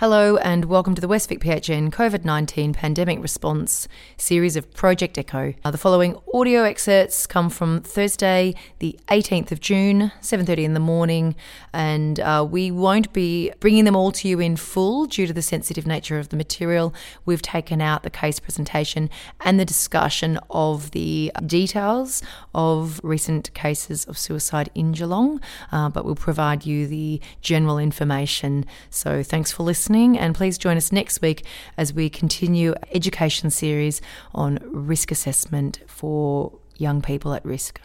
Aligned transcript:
Hello, 0.00 0.36
and 0.36 0.66
welcome 0.66 0.94
to 0.94 1.00
the 1.00 1.08
Westvic 1.08 1.40
PHN 1.40 1.90
COVID 1.90 2.24
19 2.24 2.72
Pandemic 2.72 3.20
Response 3.20 3.88
series 4.16 4.54
of 4.54 4.72
Project 4.72 5.18
Echo. 5.18 5.54
Uh, 5.64 5.72
the 5.72 5.76
following 5.76 6.16
audio 6.32 6.62
excerpts 6.62 7.26
come 7.26 7.50
from 7.50 7.80
Thursday, 7.80 8.54
the 8.78 8.96
18th 9.08 9.50
of 9.50 9.58
June, 9.58 10.12
7.30 10.22 10.58
in 10.58 10.74
the 10.74 10.78
morning, 10.78 11.34
and 11.72 12.20
uh, 12.20 12.46
we 12.48 12.70
won't 12.70 13.12
be 13.12 13.50
bringing 13.58 13.86
them 13.86 13.96
all 13.96 14.12
to 14.12 14.28
you 14.28 14.38
in 14.38 14.54
full 14.54 15.06
due 15.06 15.26
to 15.26 15.32
the 15.32 15.42
sensitive 15.42 15.84
nature 15.84 16.20
of 16.20 16.28
the 16.28 16.36
material. 16.36 16.94
We've 17.26 17.42
taken 17.42 17.80
out 17.80 18.04
the 18.04 18.08
case 18.10 18.38
presentation 18.38 19.10
and 19.40 19.58
the 19.58 19.64
discussion 19.64 20.38
of 20.48 20.92
the 20.92 21.32
details 21.44 22.22
of 22.54 23.00
recent 23.02 23.52
cases 23.52 24.04
of 24.04 24.16
suicide 24.16 24.70
in 24.76 24.92
Geelong, 24.92 25.40
uh, 25.72 25.88
but 25.88 26.04
we'll 26.04 26.14
provide 26.14 26.64
you 26.64 26.86
the 26.86 27.20
general 27.40 27.78
information. 27.78 28.64
So 28.90 29.24
thanks 29.24 29.50
for 29.50 29.64
listening 29.64 29.87
listening, 29.88 30.18
and 30.18 30.34
please 30.34 30.58
join 30.58 30.76
us 30.76 30.92
next 30.92 31.22
week 31.22 31.44
as 31.78 31.94
we 31.94 32.10
continue 32.10 32.74
education 32.92 33.48
series 33.48 34.02
on 34.34 34.58
risk 34.70 35.10
assessment 35.10 35.80
for 35.86 36.52
young 36.76 37.00
people 37.00 37.32
at 37.32 37.42
risk. 37.42 37.80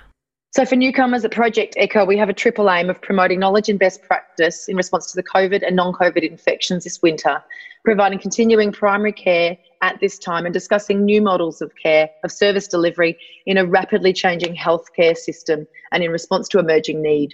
So, 0.51 0.65
for 0.65 0.75
newcomers 0.75 1.23
at 1.23 1.31
Project 1.31 1.75
Echo, 1.77 2.03
we 2.03 2.17
have 2.17 2.27
a 2.27 2.33
triple 2.33 2.69
aim 2.69 2.89
of 2.89 3.01
promoting 3.01 3.39
knowledge 3.39 3.69
and 3.69 3.79
best 3.79 4.03
practice 4.03 4.67
in 4.67 4.75
response 4.75 5.13
to 5.13 5.15
the 5.15 5.23
COVID 5.23 5.65
and 5.65 5.77
non 5.77 5.93
COVID 5.93 6.29
infections 6.29 6.83
this 6.83 7.01
winter, 7.01 7.41
providing 7.85 8.19
continuing 8.19 8.73
primary 8.73 9.13
care 9.13 9.57
at 9.81 9.97
this 10.01 10.19
time, 10.19 10.45
and 10.45 10.53
discussing 10.53 11.05
new 11.05 11.21
models 11.21 11.61
of 11.61 11.71
care, 11.81 12.09
of 12.25 12.33
service 12.33 12.67
delivery 12.67 13.17
in 13.45 13.57
a 13.57 13.65
rapidly 13.65 14.11
changing 14.11 14.57
healthcare 14.57 15.15
system 15.15 15.65
and 15.93 16.03
in 16.03 16.11
response 16.11 16.49
to 16.49 16.59
emerging 16.59 17.01
need. 17.01 17.33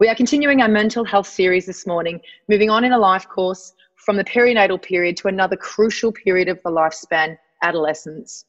We 0.00 0.08
are 0.08 0.14
continuing 0.14 0.62
our 0.62 0.68
mental 0.68 1.04
health 1.04 1.28
series 1.28 1.66
this 1.66 1.86
morning, 1.86 2.20
moving 2.48 2.70
on 2.70 2.84
in 2.84 2.92
a 2.92 2.98
life 2.98 3.28
course 3.28 3.74
from 4.04 4.16
the 4.16 4.24
perinatal 4.24 4.82
period 4.82 5.16
to 5.16 5.28
another 5.28 5.56
crucial 5.56 6.12
period 6.12 6.48
of 6.48 6.60
the 6.64 6.70
lifespan, 6.70 7.38
adolescence. 7.62 8.44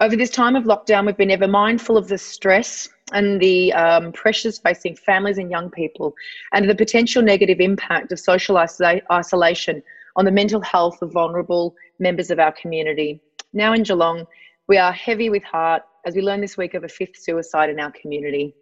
Over 0.00 0.14
this 0.14 0.30
time 0.30 0.54
of 0.54 0.64
lockdown, 0.64 1.06
we've 1.06 1.16
been 1.16 1.32
ever 1.32 1.48
mindful 1.48 1.96
of 1.96 2.06
the 2.06 2.18
stress 2.18 2.88
and 3.12 3.40
the 3.40 3.72
um, 3.72 4.12
pressures 4.12 4.58
facing 4.58 4.94
families 4.94 5.38
and 5.38 5.50
young 5.50 5.70
people, 5.70 6.14
and 6.52 6.70
the 6.70 6.74
potential 6.74 7.22
negative 7.22 7.58
impact 7.58 8.12
of 8.12 8.20
social 8.20 8.56
isola- 8.58 9.00
isolation 9.10 9.82
on 10.14 10.24
the 10.24 10.30
mental 10.30 10.60
health 10.60 11.02
of 11.02 11.12
vulnerable 11.12 11.74
members 11.98 12.30
of 12.30 12.38
our 12.38 12.52
community. 12.52 13.20
Now 13.52 13.72
in 13.72 13.82
Geelong, 13.82 14.26
we 14.68 14.76
are 14.76 14.92
heavy 14.92 15.30
with 15.30 15.42
heart 15.42 15.82
as 16.06 16.14
we 16.14 16.22
learn 16.22 16.40
this 16.40 16.56
week 16.56 16.74
of 16.74 16.84
a 16.84 16.88
fifth 16.88 17.16
suicide 17.16 17.70
in 17.70 17.80
our 17.80 17.90
community 17.92 18.54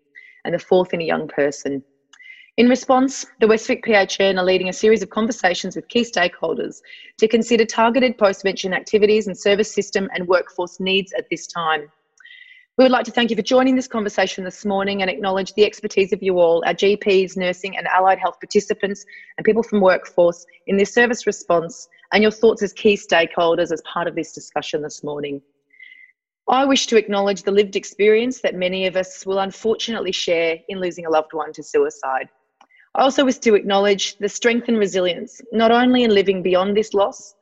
and 0.44 0.54
the 0.54 0.58
fourth 0.58 0.94
in 0.94 1.02
a 1.02 1.04
young 1.04 1.28
person. 1.28 1.82
In 2.56 2.70
response, 2.70 3.26
the 3.38 3.46
Westvic 3.46 3.84
PHN 3.84 4.38
are 4.38 4.44
leading 4.44 4.70
a 4.70 4.72
series 4.72 5.02
of 5.02 5.10
conversations 5.10 5.76
with 5.76 5.88
key 5.88 6.00
stakeholders 6.00 6.80
to 7.18 7.28
consider 7.28 7.66
targeted 7.66 8.16
postvention 8.16 8.74
activities 8.74 9.26
and 9.26 9.36
service 9.36 9.70
system 9.70 10.08
and 10.14 10.26
workforce 10.26 10.80
needs 10.80 11.12
at 11.18 11.26
this 11.28 11.46
time. 11.46 11.82
We 12.78 12.84
would 12.84 12.92
like 12.92 13.04
to 13.04 13.10
thank 13.10 13.28
you 13.28 13.36
for 13.36 13.42
joining 13.42 13.76
this 13.76 13.86
conversation 13.86 14.42
this 14.42 14.64
morning 14.64 15.02
and 15.02 15.10
acknowledge 15.10 15.52
the 15.52 15.66
expertise 15.66 16.14
of 16.14 16.22
you 16.22 16.40
all, 16.40 16.64
our 16.66 16.72
GPs, 16.72 17.36
nursing 17.36 17.76
and 17.76 17.86
allied 17.88 18.18
health 18.18 18.40
participants 18.40 19.04
and 19.36 19.44
people 19.44 19.62
from 19.62 19.82
workforce 19.82 20.46
in 20.66 20.78
this 20.78 20.94
service 20.94 21.26
response 21.26 21.90
and 22.12 22.22
your 22.22 22.32
thoughts 22.32 22.62
as 22.62 22.72
key 22.72 22.96
stakeholders 22.96 23.70
as 23.70 23.82
part 23.82 24.08
of 24.08 24.14
this 24.14 24.32
discussion 24.32 24.80
this 24.80 25.04
morning. 25.04 25.42
I 26.48 26.64
wish 26.64 26.86
to 26.86 26.96
acknowledge 26.96 27.42
the 27.42 27.50
lived 27.50 27.76
experience 27.76 28.40
that 28.40 28.54
many 28.54 28.86
of 28.86 28.96
us 28.96 29.26
will 29.26 29.40
unfortunately 29.40 30.12
share 30.12 30.56
in 30.70 30.80
losing 30.80 31.04
a 31.04 31.10
loved 31.10 31.34
one 31.34 31.52
to 31.52 31.62
suicide. 31.62 32.30
I 32.96 33.02
also 33.02 33.26
wish 33.26 33.36
to 33.40 33.54
acknowledge 33.54 34.16
the 34.16 34.28
strength 34.28 34.68
and 34.68 34.78
resilience, 34.78 35.42
not 35.52 35.70
only 35.70 36.04
in 36.04 36.14
living 36.14 36.42
beyond 36.42 36.74
this 36.74 36.94
loss, 36.94 37.34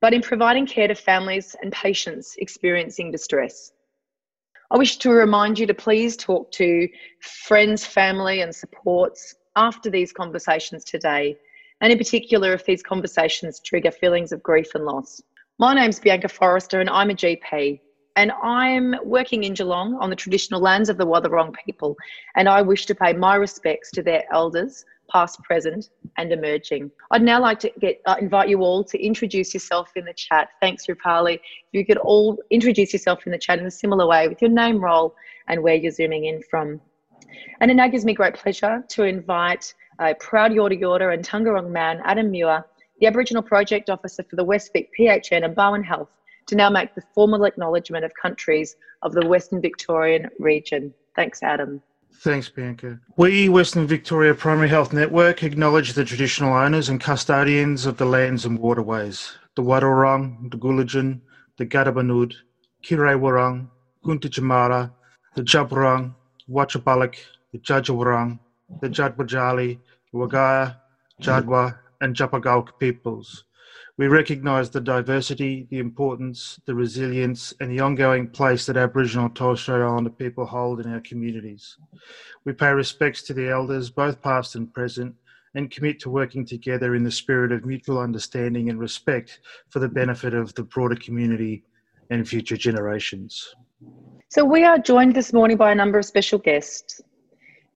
but 0.00 0.14
in 0.14 0.22
providing 0.22 0.66
care 0.66 0.88
to 0.88 0.94
families 0.94 1.54
and 1.60 1.70
patients 1.70 2.36
experiencing 2.38 3.10
distress. 3.10 3.72
I 4.70 4.78
wish 4.78 4.96
to 4.98 5.10
remind 5.10 5.58
you 5.58 5.66
to 5.66 5.74
please 5.74 6.16
talk 6.16 6.50
to 6.52 6.88
friends, 7.20 7.84
family, 7.84 8.40
and 8.40 8.54
supports 8.54 9.34
after 9.56 9.90
these 9.90 10.10
conversations 10.10 10.84
today, 10.84 11.36
and 11.82 11.92
in 11.92 11.98
particular 11.98 12.54
if 12.54 12.64
these 12.64 12.82
conversations 12.82 13.60
trigger 13.60 13.90
feelings 13.90 14.32
of 14.32 14.42
grief 14.42 14.74
and 14.74 14.86
loss. 14.86 15.20
My 15.58 15.74
name's 15.74 16.00
Bianca 16.00 16.28
Forrester, 16.28 16.80
and 16.80 16.88
I'm 16.88 17.10
a 17.10 17.14
GP. 17.14 17.78
And 18.16 18.32
I'm 18.42 18.94
working 19.04 19.44
in 19.44 19.54
Geelong 19.54 19.98
on 20.00 20.08
the 20.08 20.16
traditional 20.16 20.60
lands 20.60 20.88
of 20.88 20.96
the 20.96 21.06
Wathaurong 21.06 21.52
people, 21.66 21.94
and 22.36 22.48
I 22.48 22.62
wish 22.62 22.86
to 22.86 22.94
pay 22.94 23.12
my 23.12 23.34
respects 23.34 23.90
to 23.90 24.02
their 24.02 24.24
elders 24.32 24.84
past, 25.10 25.42
present, 25.42 25.90
and 26.16 26.32
emerging. 26.32 26.90
I'd 27.10 27.22
now 27.22 27.40
like 27.40 27.58
to 27.60 27.70
get 27.80 28.00
uh, 28.06 28.16
invite 28.20 28.48
you 28.48 28.60
all 28.60 28.84
to 28.84 29.02
introduce 29.02 29.54
yourself 29.54 29.90
in 29.96 30.04
the 30.04 30.14
chat. 30.14 30.48
Thanks, 30.60 30.86
Rupali. 30.86 31.38
You 31.72 31.84
could 31.84 31.98
all 31.98 32.38
introduce 32.50 32.92
yourself 32.92 33.26
in 33.26 33.32
the 33.32 33.38
chat 33.38 33.58
in 33.58 33.66
a 33.66 33.70
similar 33.70 34.06
way 34.06 34.28
with 34.28 34.40
your 34.40 34.50
name, 34.50 34.82
role, 34.82 35.14
and 35.48 35.62
where 35.62 35.74
you're 35.74 35.92
zooming 35.92 36.24
in 36.26 36.42
from. 36.50 36.80
And 37.60 37.70
it 37.70 37.74
now 37.74 37.88
gives 37.88 38.04
me 38.04 38.14
great 38.14 38.34
pleasure 38.34 38.84
to 38.88 39.04
invite 39.04 39.74
uh, 39.98 40.14
proud 40.20 40.52
Yorta 40.52 40.80
Yorta 40.80 41.12
and 41.12 41.24
Taungurung 41.24 41.70
man 41.70 42.00
Adam 42.04 42.30
Muir, 42.30 42.64
the 43.00 43.06
Aboriginal 43.06 43.42
Project 43.42 43.90
Officer 43.90 44.22
for 44.22 44.36
the 44.36 44.44
West 44.44 44.70
Vic 44.72 44.90
PHN 44.98 45.44
and 45.44 45.54
Barwon 45.54 45.84
Health, 45.84 46.10
to 46.46 46.56
now 46.56 46.70
make 46.70 46.94
the 46.94 47.02
formal 47.14 47.44
acknowledgement 47.44 48.04
of 48.04 48.12
countries 48.20 48.76
of 49.02 49.12
the 49.12 49.26
Western 49.26 49.60
Victorian 49.60 50.28
region. 50.38 50.92
Thanks, 51.16 51.42
Adam. 51.42 51.82
Thanks, 52.20 52.48
Bianca. 52.48 52.98
We, 53.16 53.48
Western 53.48 53.86
Victoria 53.86 54.34
Primary 54.34 54.68
Health 54.68 54.92
Network, 54.92 55.42
acknowledge 55.42 55.92
the 55.92 56.04
traditional 56.04 56.54
owners 56.54 56.88
and 56.88 57.00
custodians 57.00 57.86
of 57.86 57.96
the 57.96 58.06
lands 58.06 58.46
and 58.46 58.58
waterways, 58.58 59.36
the 59.56 59.62
Wadawurrung, 59.62 60.50
the 60.50 60.56
Gulidjan, 60.56 61.20
the 61.58 61.66
Gadabanud, 61.66 62.34
Kirawurrung, 62.82 63.68
Gunta 64.04 64.90
the 65.34 65.42
Djabwurrung, 65.42 66.14
Wachabalik, 66.48 67.16
the 67.52 67.58
Djadjawurrung, 67.58 68.38
the 68.80 68.88
Jadwajali, 68.88 69.78
Wagaya, 70.14 70.76
Jadwa, 71.20 71.78
and 72.00 72.14
Japagalk 72.14 72.78
peoples 72.78 73.44
we 73.96 74.08
recognise 74.08 74.70
the 74.70 74.80
diversity, 74.80 75.68
the 75.70 75.78
importance, 75.78 76.58
the 76.66 76.74
resilience, 76.74 77.54
and 77.60 77.70
the 77.70 77.80
ongoing 77.80 78.28
place 78.28 78.66
that 78.66 78.76
Aboriginal 78.76 79.26
and 79.26 79.36
Torres 79.36 79.60
Strait 79.60 79.82
Islander 79.82 80.10
people 80.10 80.44
hold 80.44 80.80
in 80.80 80.92
our 80.92 81.00
communities. 81.00 81.76
We 82.44 82.54
pay 82.54 82.72
respects 82.72 83.22
to 83.24 83.34
the 83.34 83.48
elders, 83.48 83.90
both 83.90 84.20
past 84.20 84.56
and 84.56 84.72
present, 84.72 85.14
and 85.54 85.70
commit 85.70 86.00
to 86.00 86.10
working 86.10 86.44
together 86.44 86.96
in 86.96 87.04
the 87.04 87.10
spirit 87.10 87.52
of 87.52 87.64
mutual 87.64 88.00
understanding 88.00 88.68
and 88.68 88.80
respect 88.80 89.38
for 89.70 89.78
the 89.78 89.88
benefit 89.88 90.34
of 90.34 90.52
the 90.54 90.64
broader 90.64 90.96
community 90.96 91.62
and 92.10 92.28
future 92.28 92.56
generations. 92.56 93.54
So, 94.28 94.44
we 94.44 94.64
are 94.64 94.78
joined 94.78 95.14
this 95.14 95.32
morning 95.32 95.56
by 95.56 95.70
a 95.70 95.74
number 95.76 96.00
of 96.00 96.04
special 96.04 96.40
guests. 96.40 97.00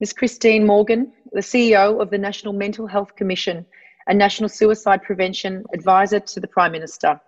Ms. 0.01 0.11
Christine 0.11 0.65
Morgan, 0.65 1.13
the 1.31 1.39
CEO 1.39 2.01
of 2.01 2.09
the 2.09 2.17
National 2.17 2.51
Mental 2.51 2.87
Health 2.87 3.15
Commission 3.15 3.65
a 4.09 4.13
National 4.13 4.49
Suicide 4.49 5.03
Prevention 5.03 5.63
Advisor 5.71 6.19
to 6.19 6.39
the 6.39 6.47
Prime 6.47 6.71
Minister. 6.71 7.21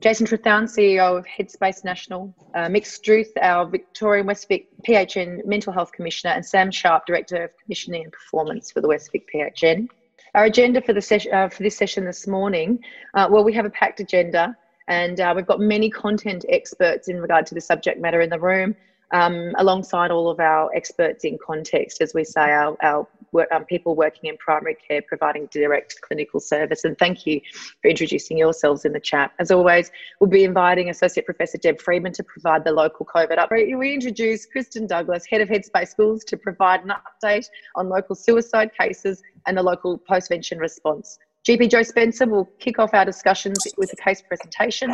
Jason 0.00 0.26
Trethowan, 0.26 0.64
CEO 0.64 1.18
of 1.18 1.26
Headspace 1.26 1.84
National, 1.84 2.34
uh, 2.54 2.68
Mick 2.68 2.86
Struth, 2.86 3.30
our 3.40 3.66
Victorian 3.66 4.26
Westvic 4.26 4.66
PHN 4.86 5.44
Mental 5.44 5.72
Health 5.72 5.92
Commissioner, 5.92 6.32
and 6.32 6.44
Sam 6.44 6.70
Sharp, 6.70 7.04
Director 7.06 7.44
of 7.44 7.50
Commissioning 7.62 8.04
and 8.04 8.12
Performance 8.12 8.70
for 8.70 8.80
the 8.80 8.88
Westvic 8.88 9.24
PHN. 9.32 9.88
Our 10.34 10.44
agenda 10.44 10.80
for, 10.80 10.94
the 10.94 11.02
ses- 11.02 11.28
uh, 11.32 11.48
for 11.50 11.62
this 11.62 11.76
session 11.76 12.04
this 12.06 12.26
morning, 12.26 12.78
uh, 13.14 13.28
well, 13.30 13.44
we 13.44 13.52
have 13.52 13.66
a 13.66 13.70
packed 13.70 14.00
agenda 14.00 14.56
and 14.88 15.20
uh, 15.20 15.32
we've 15.36 15.46
got 15.46 15.60
many 15.60 15.90
content 15.90 16.46
experts 16.48 17.08
in 17.08 17.20
regard 17.20 17.44
to 17.46 17.54
the 17.54 17.60
subject 17.60 18.00
matter 18.00 18.20
in 18.22 18.30
the 18.30 18.40
room 18.40 18.74
um, 19.12 19.52
alongside 19.58 20.10
all 20.10 20.30
of 20.30 20.40
our 20.40 20.74
experts 20.74 21.24
in 21.24 21.38
context, 21.44 22.00
as 22.00 22.14
we 22.14 22.24
say, 22.24 22.50
our, 22.50 22.76
our 22.82 23.06
um, 23.52 23.64
people 23.64 23.94
working 23.94 24.30
in 24.30 24.36
primary 24.38 24.76
care 24.76 25.02
providing 25.02 25.48
direct 25.50 26.00
clinical 26.02 26.40
service. 26.40 26.84
And 26.84 26.98
thank 26.98 27.26
you 27.26 27.40
for 27.82 27.88
introducing 27.88 28.38
yourselves 28.38 28.84
in 28.84 28.92
the 28.92 29.00
chat. 29.00 29.32
As 29.38 29.50
always, 29.50 29.90
we'll 30.20 30.30
be 30.30 30.44
inviting 30.44 30.90
Associate 30.90 31.24
Professor 31.24 31.58
Deb 31.58 31.80
Friedman 31.80 32.12
to 32.12 32.24
provide 32.24 32.64
the 32.64 32.72
local 32.72 33.06
COVID 33.06 33.38
update. 33.38 33.76
We 33.78 33.94
introduce 33.94 34.46
Kristen 34.46 34.86
Douglas, 34.86 35.24
Head 35.28 35.40
of 35.40 35.48
Headspace 35.48 35.88
Schools, 35.88 36.24
to 36.24 36.36
provide 36.36 36.82
an 36.82 36.92
update 36.92 37.46
on 37.74 37.88
local 37.88 38.14
suicide 38.14 38.70
cases 38.78 39.22
and 39.46 39.56
the 39.56 39.62
local 39.62 39.98
postvention 39.98 40.58
response. 40.58 41.18
GP 41.46 41.70
Joe 41.70 41.82
Spencer 41.82 42.26
will 42.26 42.46
kick 42.58 42.78
off 42.78 42.92
our 42.92 43.04
discussions 43.04 43.58
with 43.76 43.92
a 43.92 43.96
case 43.96 44.20
presentation. 44.20 44.92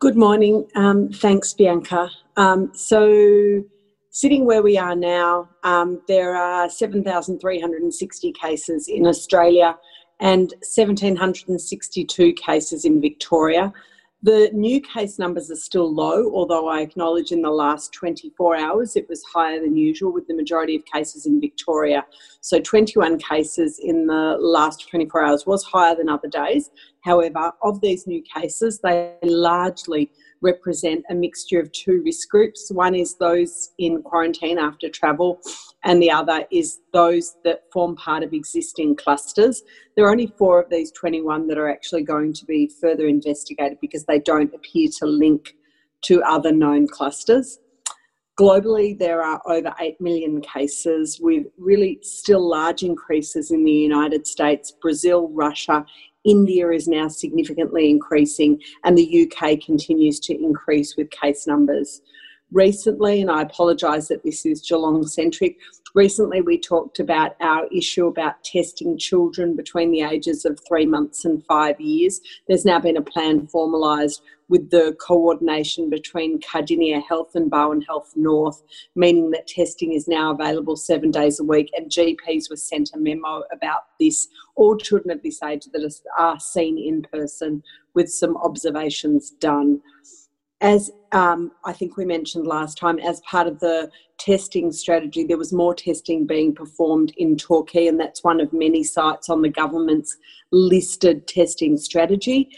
Good 0.00 0.16
morning. 0.16 0.66
Um, 0.74 1.08
thanks, 1.08 1.52
Bianca. 1.52 2.10
Um, 2.36 2.72
so, 2.74 3.64
sitting 4.18 4.44
where 4.44 4.64
we 4.64 4.76
are 4.76 4.96
now, 4.96 5.48
um, 5.62 6.02
there 6.08 6.34
are 6.34 6.68
7,360 6.68 8.32
cases 8.32 8.88
in 8.88 9.06
Australia 9.06 9.76
and 10.18 10.54
1,762 10.74 12.32
cases 12.32 12.84
in 12.84 13.00
Victoria. 13.00 13.72
The 14.24 14.50
new 14.52 14.80
case 14.80 15.20
numbers 15.20 15.52
are 15.52 15.62
still 15.68 15.94
low, 15.94 16.34
although 16.34 16.66
I 16.66 16.80
acknowledge 16.80 17.30
in 17.30 17.42
the 17.42 17.50
last 17.50 17.92
24 17.92 18.56
hours 18.56 18.96
it 18.96 19.08
was 19.08 19.22
higher 19.32 19.60
than 19.60 19.76
usual, 19.76 20.12
with 20.12 20.26
the 20.26 20.34
majority 20.34 20.74
of 20.74 20.84
cases 20.92 21.24
in 21.24 21.40
Victoria. 21.40 22.04
So, 22.40 22.58
21 22.58 23.20
cases 23.20 23.78
in 23.80 24.08
the 24.08 24.36
last 24.40 24.88
24 24.90 25.24
hours 25.24 25.46
was 25.46 25.62
higher 25.62 25.94
than 25.94 26.08
other 26.08 26.26
days. 26.26 26.72
However, 27.04 27.52
of 27.62 27.80
these 27.80 28.08
new 28.08 28.20
cases, 28.22 28.80
they 28.80 29.14
largely 29.22 30.10
represent 30.40 31.04
a 31.10 31.14
mixture 31.14 31.60
of 31.60 31.70
two 31.72 32.02
risk 32.04 32.28
groups. 32.28 32.70
One 32.70 32.94
is 32.94 33.16
those 33.16 33.70
in 33.78 34.02
quarantine 34.02 34.58
after 34.58 34.88
travel, 34.88 35.40
and 35.84 36.02
the 36.02 36.10
other 36.10 36.44
is 36.50 36.80
those 36.92 37.36
that 37.44 37.64
form 37.72 37.96
part 37.96 38.22
of 38.22 38.32
existing 38.32 38.96
clusters. 38.96 39.62
There 39.96 40.06
are 40.06 40.10
only 40.10 40.32
four 40.38 40.60
of 40.60 40.70
these 40.70 40.92
21 40.92 41.46
that 41.48 41.58
are 41.58 41.68
actually 41.68 42.02
going 42.02 42.32
to 42.34 42.44
be 42.44 42.70
further 42.80 43.06
investigated 43.06 43.78
because 43.80 44.04
they 44.04 44.18
don't 44.20 44.54
appear 44.54 44.88
to 44.98 45.06
link 45.06 45.54
to 46.02 46.22
other 46.22 46.52
known 46.52 46.86
clusters. 46.86 47.58
Globally, 48.38 48.96
there 48.96 49.20
are 49.20 49.42
over 49.46 49.74
8 49.80 50.00
million 50.00 50.40
cases 50.40 51.18
with 51.20 51.46
really 51.58 51.98
still 52.02 52.48
large 52.48 52.84
increases 52.84 53.50
in 53.50 53.64
the 53.64 53.72
United 53.72 54.28
States, 54.28 54.70
Brazil, 54.80 55.28
Russia, 55.30 55.84
India 56.28 56.68
is 56.70 56.86
now 56.86 57.08
significantly 57.08 57.88
increasing, 57.88 58.60
and 58.84 58.96
the 58.96 59.26
UK 59.26 59.58
continues 59.60 60.20
to 60.20 60.34
increase 60.34 60.94
with 60.96 61.10
case 61.10 61.46
numbers. 61.46 62.02
Recently, 62.52 63.22
and 63.22 63.30
I 63.30 63.42
apologise 63.42 64.08
that 64.08 64.22
this 64.24 64.44
is 64.44 64.60
Geelong 64.60 65.06
centric, 65.06 65.56
recently 65.94 66.40
we 66.42 66.58
talked 66.58 67.00
about 67.00 67.34
our 67.40 67.66
issue 67.72 68.06
about 68.06 68.44
testing 68.44 68.98
children 68.98 69.56
between 69.56 69.90
the 69.90 70.02
ages 70.02 70.44
of 70.44 70.60
three 70.66 70.86
months 70.86 71.24
and 71.24 71.44
five 71.46 71.80
years. 71.80 72.20
There's 72.46 72.64
now 72.64 72.78
been 72.78 72.96
a 72.96 73.02
plan 73.02 73.46
formalised 73.46 74.20
with 74.48 74.70
the 74.70 74.96
coordination 75.00 75.90
between 75.90 76.40
Kardinia 76.40 77.02
Health 77.06 77.34
and 77.34 77.50
Barwon 77.50 77.82
Health 77.82 78.12
North, 78.16 78.62
meaning 78.94 79.30
that 79.30 79.46
testing 79.46 79.92
is 79.92 80.08
now 80.08 80.32
available 80.32 80.76
seven 80.76 81.10
days 81.10 81.38
a 81.38 81.44
week. 81.44 81.70
And 81.76 81.90
GPs 81.90 82.50
were 82.50 82.56
sent 82.56 82.90
a 82.94 82.98
memo 82.98 83.42
about 83.52 83.82
this. 84.00 84.28
All 84.56 84.76
children 84.76 85.10
of 85.10 85.22
this 85.22 85.42
age 85.42 85.66
that 85.72 86.00
are 86.18 86.40
seen 86.40 86.78
in 86.78 87.02
person 87.02 87.62
with 87.94 88.08
some 88.08 88.36
observations 88.38 89.30
done. 89.30 89.80
As 90.60 90.90
um, 91.12 91.52
I 91.64 91.72
think 91.72 91.96
we 91.96 92.04
mentioned 92.04 92.46
last 92.46 92.78
time, 92.78 92.98
as 92.98 93.20
part 93.20 93.46
of 93.46 93.60
the 93.60 93.90
testing 94.18 94.72
strategy, 94.72 95.24
there 95.24 95.38
was 95.38 95.52
more 95.52 95.74
testing 95.74 96.26
being 96.26 96.52
performed 96.52 97.12
in 97.16 97.36
Torquay, 97.36 97.86
and 97.86 98.00
that's 98.00 98.24
one 98.24 98.40
of 98.40 98.52
many 98.52 98.82
sites 98.82 99.28
on 99.28 99.42
the 99.42 99.48
government's 99.48 100.16
listed 100.50 101.28
testing 101.28 101.76
strategy. 101.76 102.50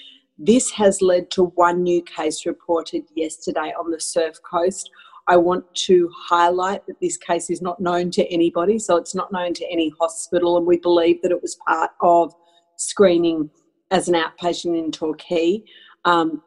This 0.43 0.71
has 0.71 1.03
led 1.03 1.31
to 1.33 1.45
one 1.57 1.83
new 1.83 2.01
case 2.03 2.47
reported 2.47 3.05
yesterday 3.15 3.75
on 3.79 3.91
the 3.91 4.01
Surf 4.01 4.37
Coast. 4.43 4.91
I 5.29 5.37
want 5.37 5.67
to 5.87 6.11
highlight 6.17 6.87
that 6.87 6.99
this 6.99 7.19
case 7.19 7.51
is 7.51 7.61
not 7.61 7.79
known 7.79 8.11
to 8.13 8.27
anybody, 8.33 8.79
so 8.79 8.97
it's 8.97 9.15
not 9.15 9.31
known 9.33 9.53
to 9.53 9.71
any 9.71 9.93
hospital, 10.01 10.57
and 10.57 10.67
we 10.67 10.79
believe 10.79 11.21
that 11.21 11.31
it 11.31 11.43
was 11.43 11.59
part 11.69 11.91
of 12.01 12.35
screening 12.77 13.51
as 13.91 14.09
an 14.09 14.15
outpatient 14.15 14.79
in 14.79 14.91
Torquay. 14.91 15.63
Um, 16.07 16.43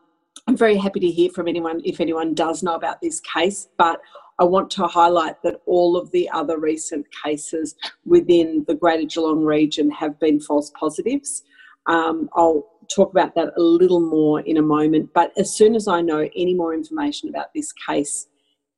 I'm 0.48 0.58
very 0.58 0.76
happy 0.76 1.00
to 1.00 1.12
hear 1.12 1.30
from 1.30 1.48
anyone 1.48 1.80
if 1.86 2.00
anyone 2.00 2.34
does 2.34 2.64
know 2.64 2.74
about 2.74 3.00
this 3.00 3.20
case, 3.20 3.70
but 3.78 4.02
I 4.40 4.44
want 4.44 4.72
to 4.72 4.88
highlight 4.88 5.36
that 5.44 5.62
all 5.68 5.98
of 5.98 6.10
the 6.10 6.28
other 6.32 6.58
recent 6.58 7.06
cases 7.24 7.76
within 8.06 8.66
the 8.68 8.74
Greater 8.74 9.06
Geelong 9.06 9.44
region 9.44 9.92
have 9.92 10.20
been 10.20 10.40
false 10.40 10.72
positives. 10.72 11.44
Um, 11.88 12.30
I'll 12.36 12.66
talk 12.94 13.12
about 13.12 13.36
that 13.36 13.54
a 13.58 13.62
little 13.62 14.00
more 14.00 14.42
in 14.42 14.58
a 14.58 14.62
moment. 14.62 15.10
But 15.14 15.32
as 15.38 15.56
soon 15.56 15.76
as 15.76 15.88
I 15.88 16.02
know 16.02 16.30
any 16.36 16.54
more 16.54 16.74
information 16.74 17.30
about 17.30 17.48
this 17.54 17.72
case 17.72 18.28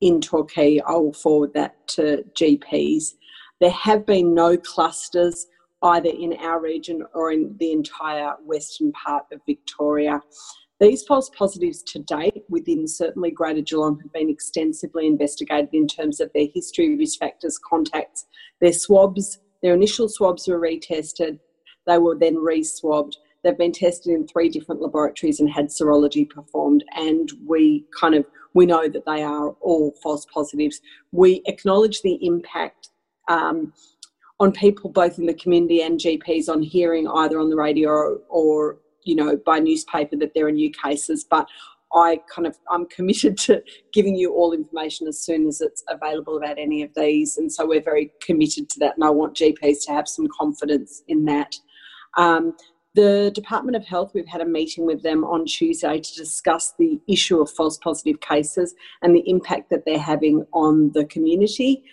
in 0.01 0.21
Torquay, 0.21 0.79
I 0.79 0.93
will 0.93 1.13
forward 1.13 1.53
that 1.53 1.87
to 1.89 2.23
GPs. 2.39 3.13
There 3.61 3.71
have 3.71 4.05
been 4.05 4.33
no 4.33 4.57
clusters 4.57 5.47
either 5.83 6.09
in 6.09 6.33
our 6.39 6.61
region 6.61 7.03
or 7.13 7.31
in 7.31 7.55
the 7.59 7.71
entire 7.71 8.33
western 8.43 8.91
part 8.91 9.25
of 9.31 9.39
Victoria. 9.45 10.21
These 10.79 11.03
false 11.03 11.29
positives 11.37 11.83
to 11.83 11.99
date 11.99 12.43
within 12.49 12.87
certainly 12.87 13.31
Greater 13.31 13.61
Geelong 13.61 13.99
have 14.01 14.11
been 14.11 14.29
extensively 14.29 15.07
investigated 15.07 15.69
in 15.71 15.87
terms 15.87 16.19
of 16.19 16.31
their 16.33 16.47
history, 16.53 16.97
risk 16.97 17.19
factors, 17.19 17.57
contacts, 17.57 18.25
their 18.59 18.73
swabs. 18.73 19.39
Their 19.63 19.73
initial 19.73 20.09
swabs 20.09 20.47
were 20.47 20.59
retested, 20.59 21.39
they 21.87 21.97
were 21.97 22.17
then 22.17 22.35
re 22.35 22.63
swabbed, 22.63 23.17
They've 23.45 23.55
been 23.55 23.71
tested 23.71 24.11
in 24.11 24.27
three 24.27 24.49
different 24.49 24.81
laboratories 24.81 25.39
and 25.39 25.47
had 25.47 25.67
serology 25.67 26.27
performed, 26.27 26.83
and 26.95 27.31
we 27.45 27.85
kind 27.97 28.15
of 28.15 28.25
we 28.55 28.65
know 28.65 28.89
that 28.89 29.05
they 29.05 29.21
are 29.21 29.49
all 29.61 29.93
false 30.01 30.25
positives. 30.33 30.81
We 31.11 31.43
acknowledge 31.45 32.01
the 32.01 32.17
impact 32.25 32.89
um, 33.27 33.71
on 34.39 34.51
people 34.51 34.89
both 34.89 35.19
in 35.19 35.27
the 35.27 35.33
community 35.35 35.83
and 35.83 35.99
GPs 35.99 36.49
on 36.49 36.63
hearing 36.63 37.07
either 37.07 37.39
on 37.39 37.51
the 37.51 37.55
radio 37.55 37.91
or, 37.91 38.19
or 38.29 38.77
you 39.03 39.15
know 39.15 39.37
by 39.45 39.59
newspaper 39.59 40.15
that 40.15 40.33
there 40.33 40.47
are 40.47 40.51
new 40.51 40.71
cases, 40.71 41.23
but 41.23 41.47
I 41.93 42.21
kind 42.33 42.47
of 42.47 42.57
I'm 42.71 42.87
committed 42.87 43.37
to 43.41 43.61
giving 43.93 44.15
you 44.15 44.33
all 44.33 44.53
information 44.53 45.07
as 45.07 45.21
soon 45.21 45.45
as 45.45 45.61
it's 45.61 45.83
available 45.87 46.37
about 46.37 46.57
any 46.57 46.81
of 46.81 46.89
these, 46.95 47.37
and 47.37 47.53
so 47.53 47.67
we're 47.67 47.79
very 47.79 48.11
committed 48.21 48.71
to 48.71 48.79
that, 48.79 48.95
and 48.95 49.03
I 49.03 49.11
want 49.11 49.37
GPs 49.37 49.85
to 49.85 49.91
have 49.93 50.07
some 50.07 50.27
confidence 50.35 51.03
in 51.07 51.25
that. 51.25 51.53
Um, 52.15 52.55
the 52.95 53.29
Department 53.35 53.75
of 53.75 53.85
Health, 53.85 54.11
we've 54.13 54.27
had 54.27 54.39
a 54.39 54.45
meeting 54.45 54.85
with 54.85 55.03
them 55.03 55.25
on 55.25 55.45
Tuesday 55.45 55.99
to 55.99 56.15
discuss 56.15 56.73
the 56.79 56.99
issue 57.09 57.41
of 57.41 57.51
false 57.51 57.77
positive 57.77 58.21
cases 58.21 58.73
and 59.01 59.13
the 59.13 59.29
impact 59.29 59.69
that 59.69 59.83
they're 59.85 59.99
having 59.99 60.45
on 60.53 60.91
the 60.93 61.03
community. 61.05 61.83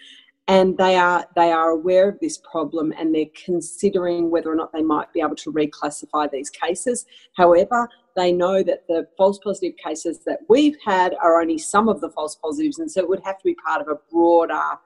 And 0.49 0.79
they 0.79 0.97
are 0.97 1.27
they 1.35 1.51
are 1.51 1.71
aware 1.71 2.09
of 2.09 2.19
this 2.21 2.39
problem 2.39 2.93
and 2.97 3.15
they're 3.15 3.27
considering 3.45 4.31
whether 4.31 4.51
or 4.51 4.55
not 4.55 4.73
they 4.73 4.83
might 4.83 5.13
be 5.13 5.21
able 5.21 5.37
to 5.37 5.53
reclassify 5.53 6.31
these 6.31 6.51
cases. 6.51 7.05
However, 7.37 7.89
they 8.17 8.33
know 8.33 8.63
that 8.63 8.87
the 8.89 9.07
false 9.17 9.39
positive 9.39 9.77
cases 9.85 10.21
that 10.27 10.41
we've 10.49 10.77
had 10.85 11.15
are 11.23 11.41
only 11.41 11.59
some 11.59 11.89
of 11.89 12.01
the 12.01 12.11
false 12.11 12.37
positives, 12.37 12.79
and 12.79 12.91
so 12.91 13.01
it 13.01 13.09
would 13.09 13.23
have 13.25 13.39
to 13.39 13.45
be 13.45 13.55
part 13.55 13.81
of 13.81 13.89
a 13.89 13.99
broader 14.11 14.79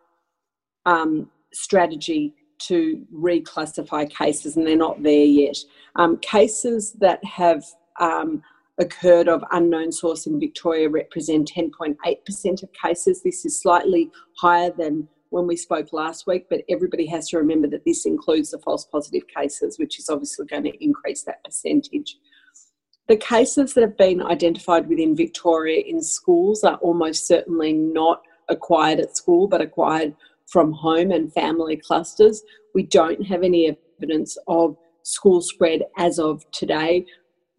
um, 0.85 1.31
strategy 1.53 2.35
to 2.59 3.05
reclassify 3.15 4.11
cases, 4.11 4.57
and 4.57 4.67
they're 4.67 4.77
not 4.77 5.03
there 5.03 5.25
yet. 5.25 5.57
Um, 5.97 6.19
cases 6.19 6.93
that 7.01 7.25
have 7.25 7.65
um, 8.01 8.43
occurred 8.79 9.29
of 9.29 9.45
unknown 9.53 9.93
source 9.93 10.27
in 10.27 10.39
Victoria 10.39 10.89
represent 10.89 11.51
10.8% 11.55 12.63
of 12.63 12.73
cases. 12.73 13.23
This 13.23 13.45
is 13.45 13.61
slightly 13.61 14.11
higher 14.39 14.71
than 14.77 15.09
when 15.31 15.47
we 15.47 15.57
spoke 15.57 15.93
last 15.93 16.27
week, 16.27 16.47
but 16.49 16.63
everybody 16.69 17.07
has 17.07 17.29
to 17.29 17.39
remember 17.39 17.69
that 17.69 17.85
this 17.85 18.07
includes 18.07 18.51
the 18.51 18.59
false 18.59 18.85
positive 18.85 19.27
cases, 19.29 19.79
which 19.79 19.99
is 19.99 20.09
obviously 20.09 20.47
going 20.47 20.65
to 20.65 20.85
increase 20.85 21.25
that 21.25 21.43
percentage. 21.45 22.17
The 23.09 23.17
cases 23.17 23.75
that 23.75 23.83
have 23.83 23.97
been 23.97 24.23
identified 24.23 24.89
within 24.89 25.17
Victoria 25.17 25.83
in 25.87 26.03
schools 26.03 26.65
are 26.65 26.77
almost 26.77 27.27
certainly 27.27 27.73
not 27.73 28.23
acquired 28.49 29.01
at 29.01 29.17
school, 29.17 29.47
but 29.47 29.61
acquired 29.61 30.15
from 30.47 30.73
home 30.73 31.11
and 31.11 31.33
family 31.33 31.77
clusters. 31.77 32.43
We 32.75 32.85
don't 32.85 33.25
have 33.27 33.43
any 33.43 33.77
evidence 34.01 34.37
of 34.49 34.77
school 35.03 35.41
spread 35.41 35.83
as 35.99 36.19
of 36.19 36.45
today. 36.53 37.07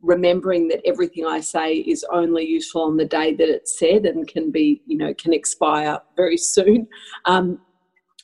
Remembering 0.01 0.67
that 0.67 0.81
everything 0.85 1.25
I 1.25 1.39
say 1.39 1.75
is 1.75 2.05
only 2.11 2.45
useful 2.45 2.83
on 2.83 2.97
the 2.97 3.05
day 3.05 3.33
that 3.33 3.49
it's 3.49 3.79
said 3.79 4.05
and 4.05 4.27
can 4.27 4.51
be, 4.51 4.81
you 4.85 4.97
know, 4.97 5.13
can 5.15 5.33
expire 5.33 5.99
very 6.15 6.37
soon. 6.37 6.87
Um, 7.25 7.59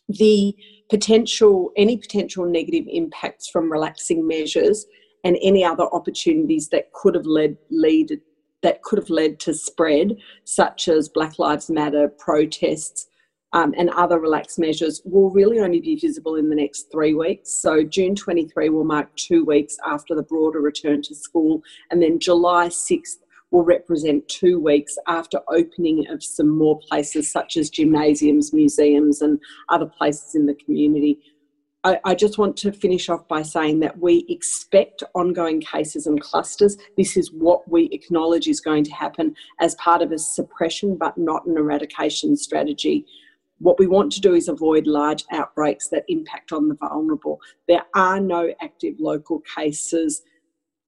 the 0.08 0.56
potential, 0.90 1.72
any 1.76 1.98
potential 1.98 2.46
negative 2.46 2.86
impacts 2.88 3.50
from 3.50 3.72
relaxing 3.72 4.28
measures 4.28 4.86
and 5.24 5.38
any 5.42 5.64
other 5.64 5.86
opportunities 5.94 6.70
that 6.70 6.92
could 6.94 7.16
have 7.16 7.26
led 7.26 7.58
lead 7.72 8.20
that 8.62 8.82
could 8.82 8.98
have 8.98 9.10
led 9.10 9.40
to 9.42 9.54
spread, 9.54 10.16
such 10.46 10.88
as 10.88 11.10
Black 11.10 11.38
Lives 11.38 11.70
Matter 11.70 12.08
protests, 12.08 13.08
um, 13.54 13.74
and 13.78 13.90
other 13.92 14.20
relaxed 14.20 14.60
measures 14.60 15.02
will 15.06 15.30
really 15.30 15.60
only 15.60 15.80
be 15.80 15.96
visible 15.96 16.36
in 16.36 16.50
the 16.50 16.56
next 16.56 16.92
three 16.92 17.14
weeks. 17.14 17.52
So, 17.52 17.84
June 17.84 18.16
23 18.16 18.70
will 18.70 18.84
mark 18.84 19.16
two 19.16 19.46
weeks 19.46 19.78
after 19.86 20.16
the 20.16 20.24
broader 20.24 20.60
return 20.60 21.02
to 21.04 21.16
school, 21.16 21.62
and 21.92 22.02
then 22.02 22.20
July 22.20 22.68
6th 22.68 23.18
will 23.52 23.64
represent 23.64 24.28
two 24.28 24.60
weeks 24.60 24.98
after 25.08 25.40
opening 25.48 26.08
of 26.10 26.24
some 26.24 26.50
more 26.50 26.80
places 26.90 27.32
such 27.32 27.56
as 27.56 27.70
gymnasiums, 27.70 28.52
museums, 28.52 29.22
and 29.22 29.40
other 29.70 29.86
places 29.86 30.34
in 30.34 30.48
the 30.48 30.56
community. 30.56 31.20
I, 31.84 32.00
I 32.06 32.16
just 32.16 32.38
want 32.38 32.58
to 32.58 32.72
finish 32.72 33.10
off 33.10 33.28
by 33.28 33.42
saying 33.42 33.82
that 33.82 34.00
we 34.00 34.26
expect 34.30 35.04
ongoing 35.14 35.62
cases 35.62 36.08
and 36.08 36.20
clusters. 36.20 36.78
This 36.98 37.16
is 37.18 37.32
what 37.32 37.70
we 37.70 37.86
acknowledge 37.92 38.48
is 38.48 38.62
going 38.62 38.86
to 38.86 38.94
happen 38.94 39.36
as 39.60 39.76
part 39.76 40.02
of 40.02 40.12
a 40.12 40.18
suppression 40.18 40.96
but 40.96 41.18
not 41.18 41.46
an 41.46 41.58
eradication 41.58 42.36
strategy. 42.38 43.06
What 43.64 43.80
we 43.80 43.88
want 43.88 44.12
to 44.12 44.22
do 44.22 44.34
is 44.34 44.50
avoid 44.50 44.88
large 44.88 45.24
outbreaks 45.32 45.88
that 45.88 46.04
impact 46.10 46.52
on 46.52 46.68
the 46.68 46.76
vulnerable. 46.76 47.40
There 47.70 47.86
are 47.96 48.20
no 48.20 48.54
active 48.62 48.96
local 49.00 49.42
cases. 49.56 50.22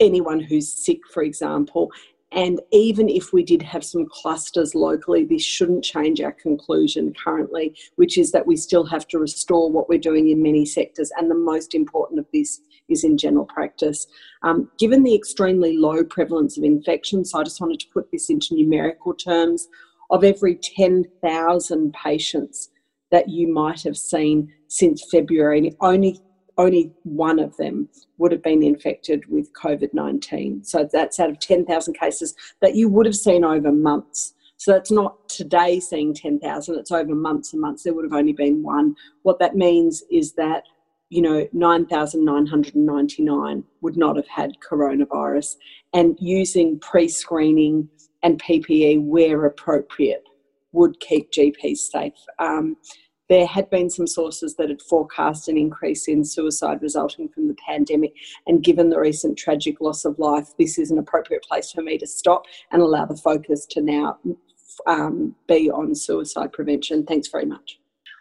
Anyone 0.01 0.41
who's 0.41 0.85
sick, 0.85 0.99
for 1.13 1.23
example, 1.23 1.89
And 2.35 2.59
even 2.71 3.07
if 3.07 3.31
we 3.31 3.43
did 3.43 3.61
have 3.61 3.83
some 3.83 4.07
clusters 4.11 4.75
locally, 4.75 5.23
this 5.23 5.43
shouldn't 5.43 5.85
change 5.85 6.19
our 6.19 6.33
conclusion 6.33 7.13
currently, 7.13 7.73
which 7.95 8.17
is 8.17 8.31
that 8.33 8.45
we 8.45 8.57
still 8.57 8.85
have 8.85 9.07
to 9.09 9.19
restore 9.19 9.71
what 9.71 9.87
we're 9.87 9.99
doing 9.99 10.29
in 10.29 10.43
many 10.43 10.65
sectors. 10.65 11.11
And 11.17 11.31
the 11.31 11.35
most 11.35 11.73
important 11.73 12.19
of 12.19 12.25
this 12.33 12.59
is 12.89 13.05
in 13.05 13.17
general 13.17 13.45
practice. 13.45 14.05
Um, 14.43 14.69
given 14.77 15.03
the 15.03 15.15
extremely 15.15 15.77
low 15.77 16.03
prevalence 16.03 16.57
of 16.57 16.65
infections, 16.65 17.31
so 17.31 17.39
I 17.39 17.43
just 17.43 17.61
wanted 17.61 17.79
to 17.79 17.87
put 17.93 18.11
this 18.11 18.29
into 18.29 18.53
numerical 18.53 19.13
terms, 19.13 19.69
of 20.09 20.23
every 20.23 20.55
10,000 20.55 21.93
patients 21.93 22.69
that 23.11 23.29
you 23.29 23.51
might 23.51 23.83
have 23.83 23.97
seen 23.97 24.51
since 24.67 25.05
February, 25.11 25.75
only 25.81 26.19
only 26.57 26.93
one 27.03 27.37
of 27.39 27.55
them 27.57 27.89
would 28.17 28.31
have 28.31 28.41
been 28.41 28.63
infected 28.63 29.29
with 29.29 29.51
COVID 29.53 29.93
19. 29.93 30.63
So 30.63 30.89
that's 30.91 31.19
out 31.19 31.29
of 31.29 31.39
10,000 31.39 31.99
cases 31.99 32.33
that 32.61 32.75
you 32.75 32.89
would 32.89 33.05
have 33.05 33.15
seen 33.15 33.43
over 33.43 33.71
months. 33.71 34.33
So 34.57 34.71
that's 34.71 34.91
not 34.91 35.27
today 35.27 35.81
seeing 35.81 36.13
10,000, 36.13 36.75
it's 36.75 36.91
over 36.91 37.13
months 37.13 37.51
and 37.53 37.61
months. 37.61 37.83
There 37.83 37.93
would 37.93 38.05
have 38.05 38.13
only 38.13 38.33
been 38.33 38.63
one. 38.63 38.95
What 39.23 39.39
that 39.39 39.55
means 39.55 40.03
is 40.09 40.31
that, 40.33 40.63
you 41.09 41.21
know, 41.21 41.45
9,999 41.51 43.63
would 43.81 43.97
not 43.97 44.15
have 44.15 44.27
had 44.27 44.51
coronavirus. 44.67 45.57
And 45.93 46.17
using 46.21 46.79
pre 46.79 47.09
screening 47.09 47.89
and 48.25 48.41
PPE 48.41 49.03
where 49.03 49.45
appropriate 49.45 50.23
would 50.71 50.99
keep 50.99 51.31
GPs 51.31 51.77
safe. 51.77 52.13
Um, 52.39 52.75
there 53.29 53.45
had 53.45 53.69
been 53.69 53.89
some 53.89 54.07
sources 54.07 54.55
that 54.55 54.69
had 54.69 54.81
forecast 54.81 55.47
an 55.47 55.57
increase 55.57 56.07
in 56.07 56.25
suicide 56.25 56.79
resulting 56.81 57.29
from 57.29 57.47
the 57.47 57.55
pandemic. 57.67 58.13
And 58.47 58.63
given 58.63 58.89
the 58.89 58.99
recent 58.99 59.37
tragic 59.37 59.79
loss 59.79 60.05
of 60.05 60.17
life, 60.17 60.49
this 60.57 60.79
is 60.79 60.89
an 60.89 60.97
appropriate 60.97 61.43
place 61.43 61.71
for 61.71 61.81
me 61.81 61.99
to 61.99 62.07
stop 62.07 62.45
and 62.71 62.81
allow 62.81 63.05
the 63.05 63.15
focus 63.15 63.67
to 63.67 63.81
now 63.81 64.17
um, 64.87 65.35
be 65.47 65.69
on 65.69 65.93
suicide 65.93 66.51
prevention. 66.51 67.05
Thanks 67.05 67.27
very 67.27 67.45
much. 67.45 67.79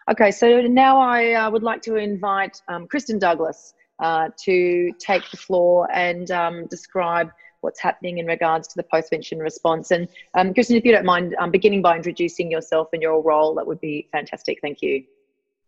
Okay, 0.09 0.29
so 0.29 0.61
now 0.61 0.99
I 0.99 1.33
uh, 1.33 1.49
would 1.49 1.63
like 1.63 1.81
to 1.83 1.95
invite 1.95 2.61
um, 2.67 2.87
Kristen 2.87 3.17
Douglas 3.17 3.73
uh, 3.99 4.29
to 4.43 4.91
take 4.99 5.23
the 5.31 5.37
floor 5.37 5.89
and 5.91 6.29
um, 6.29 6.67
describe 6.67 7.31
what's 7.65 7.81
happening 7.81 8.19
in 8.19 8.25
regards 8.25 8.67
to 8.69 8.75
the 8.77 8.83
postvention 8.83 9.39
response. 9.41 9.91
And 9.91 10.07
um, 10.35 10.53
Kristen, 10.53 10.77
if 10.77 10.85
you 10.85 10.93
don't 10.93 11.05
mind 11.05 11.35
um, 11.39 11.51
beginning 11.51 11.81
by 11.81 11.97
introducing 11.97 12.49
yourself 12.49 12.89
and 12.93 13.01
your 13.01 13.21
role, 13.21 13.55
that 13.55 13.67
would 13.67 13.81
be 13.81 14.07
fantastic. 14.11 14.59
Thank 14.61 14.81
you. 14.81 15.03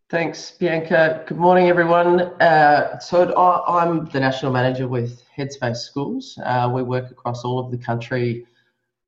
Thanks, 0.10 0.52
Bianca. 0.52 1.26
Good 1.28 1.38
morning, 1.38 1.68
everyone. 1.68 2.22
Uh, 2.42 2.98
so 3.00 3.36
I'm 3.36 4.06
the 4.06 4.22
National 4.22 4.54
Manager 4.54 4.88
with 4.88 5.22
Headspace 5.38 5.78
Schools. 5.78 6.40
Uh, 6.46 6.72
we 6.74 6.82
work 6.82 7.12
across 7.12 7.44
all 7.44 7.60
of 7.60 7.72
the 7.72 7.78
country, 7.78 8.46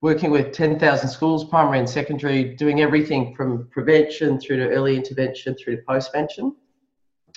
working 0.02 0.30
with 0.30 0.52
10,000 0.52 1.08
schools, 1.08 1.46
primary 1.46 1.80
and 1.80 1.90
secondary, 1.90 2.56
doing 2.56 2.82
everything 2.82 3.34
from 3.34 3.70
prevention 3.72 4.42
through 4.42 4.58
to 4.58 4.70
early 4.72 4.98
intervention 4.98 5.56
through 5.56 5.78
to 5.78 5.82
postvention. 5.84 6.54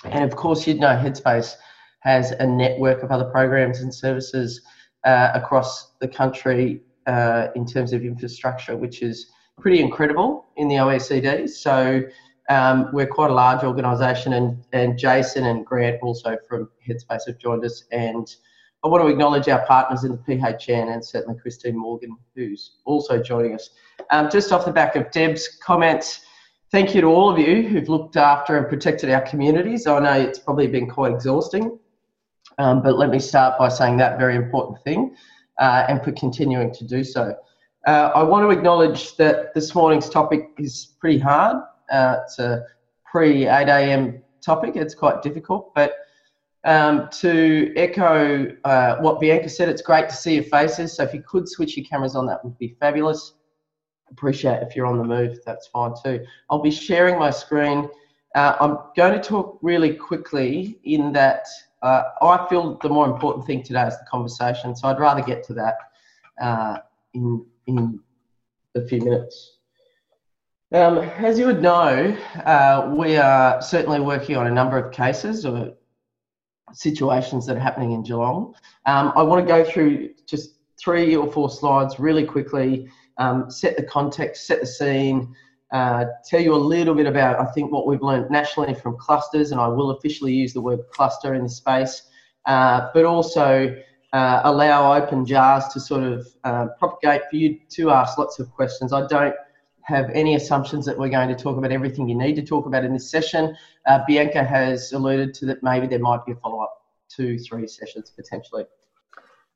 And 0.03 0.25
of 0.25 0.35
course, 0.35 0.67
you'd 0.67 0.81
know 0.81 0.87
Headspace 0.87 1.55
has 2.01 2.31
a 2.31 2.45
network 2.45 3.01
of 3.01 3.11
other 3.11 3.29
programs 3.31 3.79
and 3.79 3.95
services 3.95 4.59
uh, 5.05 5.31
across 5.33 5.93
the 5.99 6.07
country 6.07 6.81
uh, 7.07 7.47
in 7.55 7.65
terms 7.65 7.93
of 7.93 8.03
infrastructure, 8.03 8.75
which 8.75 9.01
is 9.01 9.31
pretty 9.59 9.79
incredible 9.79 10.45
in 10.57 10.67
the 10.67 10.75
OECD. 10.75 11.49
So 11.49 12.03
um, 12.49 12.89
we're 12.93 13.07
quite 13.07 13.29
a 13.29 13.33
large 13.33 13.63
organisation, 13.63 14.33
and, 14.33 14.63
and 14.73 14.97
Jason 14.97 15.45
and 15.45 15.65
Grant 15.65 15.99
also 16.01 16.37
from 16.47 16.69
Headspace 16.85 17.27
have 17.27 17.37
joined 17.37 17.63
us. 17.65 17.83
And 17.91 18.33
I 18.83 18.87
want 18.87 19.01
to 19.03 19.07
acknowledge 19.07 19.47
our 19.47 19.65
partners 19.65 20.03
in 20.03 20.11
the 20.11 20.17
PHN 20.17 20.93
and 20.93 21.03
certainly 21.03 21.39
Christine 21.39 21.77
Morgan, 21.77 22.17
who's 22.35 22.77
also 22.85 23.21
joining 23.21 23.55
us. 23.55 23.69
Um, 24.11 24.29
just 24.29 24.51
off 24.51 24.65
the 24.65 24.73
back 24.73 24.95
of 24.95 25.09
Deb's 25.11 25.47
comments, 25.63 26.21
thank 26.71 26.93
you 26.93 27.01
to 27.01 27.07
all 27.07 27.29
of 27.29 27.39
you 27.39 27.63
who've 27.63 27.87
looked 27.87 28.17
after 28.17 28.57
and 28.57 28.67
protected 28.67 29.09
our 29.09 29.21
communities. 29.21 29.87
I 29.87 29.99
know 29.99 30.19
it's 30.19 30.39
probably 30.39 30.67
been 30.67 30.89
quite 30.89 31.13
exhausting. 31.13 31.79
Um, 32.57 32.81
but 32.81 32.97
let 32.97 33.09
me 33.09 33.19
start 33.19 33.57
by 33.57 33.69
saying 33.69 33.97
that 33.97 34.19
very 34.19 34.35
important 34.35 34.81
thing 34.83 35.15
uh, 35.59 35.85
and 35.87 36.03
for 36.03 36.11
continuing 36.11 36.73
to 36.73 36.85
do 36.85 37.03
so. 37.03 37.35
Uh, 37.85 38.11
I 38.15 38.23
want 38.23 38.45
to 38.49 38.57
acknowledge 38.57 39.15
that 39.17 39.53
this 39.53 39.75
morning's 39.75 40.09
topic 40.09 40.49
is 40.57 40.95
pretty 40.99 41.19
hard. 41.19 41.57
Uh, 41.91 42.17
it's 42.23 42.39
a 42.39 42.63
pre 43.05 43.47
8 43.47 43.67
a.m. 43.67 44.23
topic, 44.41 44.75
it's 44.75 44.95
quite 44.95 45.21
difficult, 45.21 45.73
but 45.75 45.93
um, 46.65 47.09
to 47.19 47.73
echo 47.75 48.47
uh, 48.63 48.95
what 48.97 49.19
Bianca 49.19 49.49
said, 49.49 49.67
it's 49.67 49.81
great 49.81 50.07
to 50.09 50.15
see 50.15 50.35
your 50.35 50.43
faces. 50.45 50.95
So 50.95 51.03
if 51.03 51.13
you 51.13 51.21
could 51.21 51.49
switch 51.49 51.75
your 51.75 51.85
cameras 51.85 52.15
on, 52.15 52.25
that 52.27 52.43
would 52.43 52.57
be 52.57 52.77
fabulous. 52.79 53.33
Appreciate 54.09 54.63
if 54.63 54.75
you're 54.75 54.85
on 54.85 54.97
the 54.97 55.03
move, 55.03 55.39
that's 55.45 55.67
fine 55.67 55.93
too. 56.01 56.23
I'll 56.49 56.61
be 56.61 56.71
sharing 56.71 57.19
my 57.19 57.31
screen. 57.31 57.89
Uh, 58.35 58.55
I'm 58.59 58.77
going 58.95 59.13
to 59.13 59.21
talk 59.21 59.59
really 59.61 59.93
quickly 59.93 60.79
in 60.85 61.11
that 61.13 61.45
uh, 61.83 62.03
I 62.21 62.47
feel 62.49 62.77
the 62.81 62.89
more 62.89 63.05
important 63.05 63.45
thing 63.45 63.61
today 63.61 63.85
is 63.85 63.97
the 63.99 64.05
conversation. 64.09 64.75
So 64.75 64.87
I'd 64.87 64.99
rather 64.99 65.21
get 65.21 65.43
to 65.47 65.53
that 65.55 65.75
uh, 66.41 66.77
in 67.13 67.45
in 67.67 67.99
a 68.75 68.85
few 68.87 68.99
minutes. 68.99 69.57
Um, 70.71 70.97
as 70.97 71.37
you 71.37 71.45
would 71.45 71.61
know, 71.61 72.17
uh, 72.45 72.91
we 72.97 73.17
are 73.17 73.61
certainly 73.61 73.99
working 73.99 74.37
on 74.37 74.47
a 74.47 74.51
number 74.51 74.77
of 74.77 74.91
cases 74.91 75.45
or 75.45 75.73
situations 76.73 77.45
that 77.45 77.57
are 77.57 77.59
happening 77.59 77.91
in 77.91 78.01
Geelong. 78.01 78.55
Um, 78.87 79.13
I 79.15 79.21
want 79.21 79.45
to 79.45 79.47
go 79.47 79.63
through 79.63 80.15
just 80.25 80.55
three 80.79 81.15
or 81.15 81.31
four 81.31 81.49
slides 81.49 81.99
really 81.99 82.25
quickly, 82.25 82.89
um, 83.17 83.51
set 83.51 83.77
the 83.77 83.83
context, 83.83 84.47
set 84.47 84.61
the 84.61 84.65
scene, 84.65 85.35
uh, 85.73 86.05
tell 86.23 86.39
you 86.39 86.53
a 86.53 86.55
little 86.55 86.93
bit 86.93 87.07
about, 87.07 87.39
I 87.39 87.45
think, 87.51 87.71
what 87.71 87.87
we've 87.87 88.01
learned 88.01 88.29
nationally 88.29 88.75
from 88.75 88.95
clusters, 88.95 89.51
and 89.51 89.59
I 89.59 89.67
will 89.67 89.89
officially 89.89 90.31
use 90.31 90.53
the 90.53 90.61
word 90.61 90.81
cluster 90.91 91.33
in 91.33 91.41
this 91.43 91.57
space, 91.57 92.03
uh, 92.45 92.89
but 92.93 93.05
also 93.05 93.75
uh, 94.13 94.41
allow 94.43 94.93
open 94.93 95.25
jars 95.25 95.67
to 95.69 95.79
sort 95.79 96.03
of 96.03 96.27
uh, 96.43 96.67
propagate 96.77 97.23
for 97.27 97.37
you 97.37 97.57
to 97.69 97.89
ask 97.89 98.19
lots 98.19 98.37
of 98.37 98.51
questions. 98.51 98.93
I 98.93 99.07
don't 99.07 99.33
have 99.81 100.11
any 100.13 100.35
assumptions 100.35 100.85
that 100.85 100.97
we're 100.97 101.09
going 101.09 101.29
to 101.29 101.35
talk 101.35 101.57
about 101.57 101.71
everything 101.71 102.07
you 102.07 102.15
need 102.15 102.35
to 102.35 102.43
talk 102.43 102.67
about 102.67 102.85
in 102.85 102.93
this 102.93 103.09
session. 103.09 103.57
Uh, 103.87 103.99
Bianca 104.07 104.43
has 104.43 104.93
alluded 104.93 105.33
to 105.35 105.47
that 105.47 105.63
maybe 105.63 105.87
there 105.87 105.97
might 105.97 106.23
be 106.23 106.33
a 106.33 106.35
follow 106.35 106.59
up, 106.59 106.83
two, 107.09 107.39
three 107.39 107.67
sessions 107.67 108.11
potentially. 108.15 108.65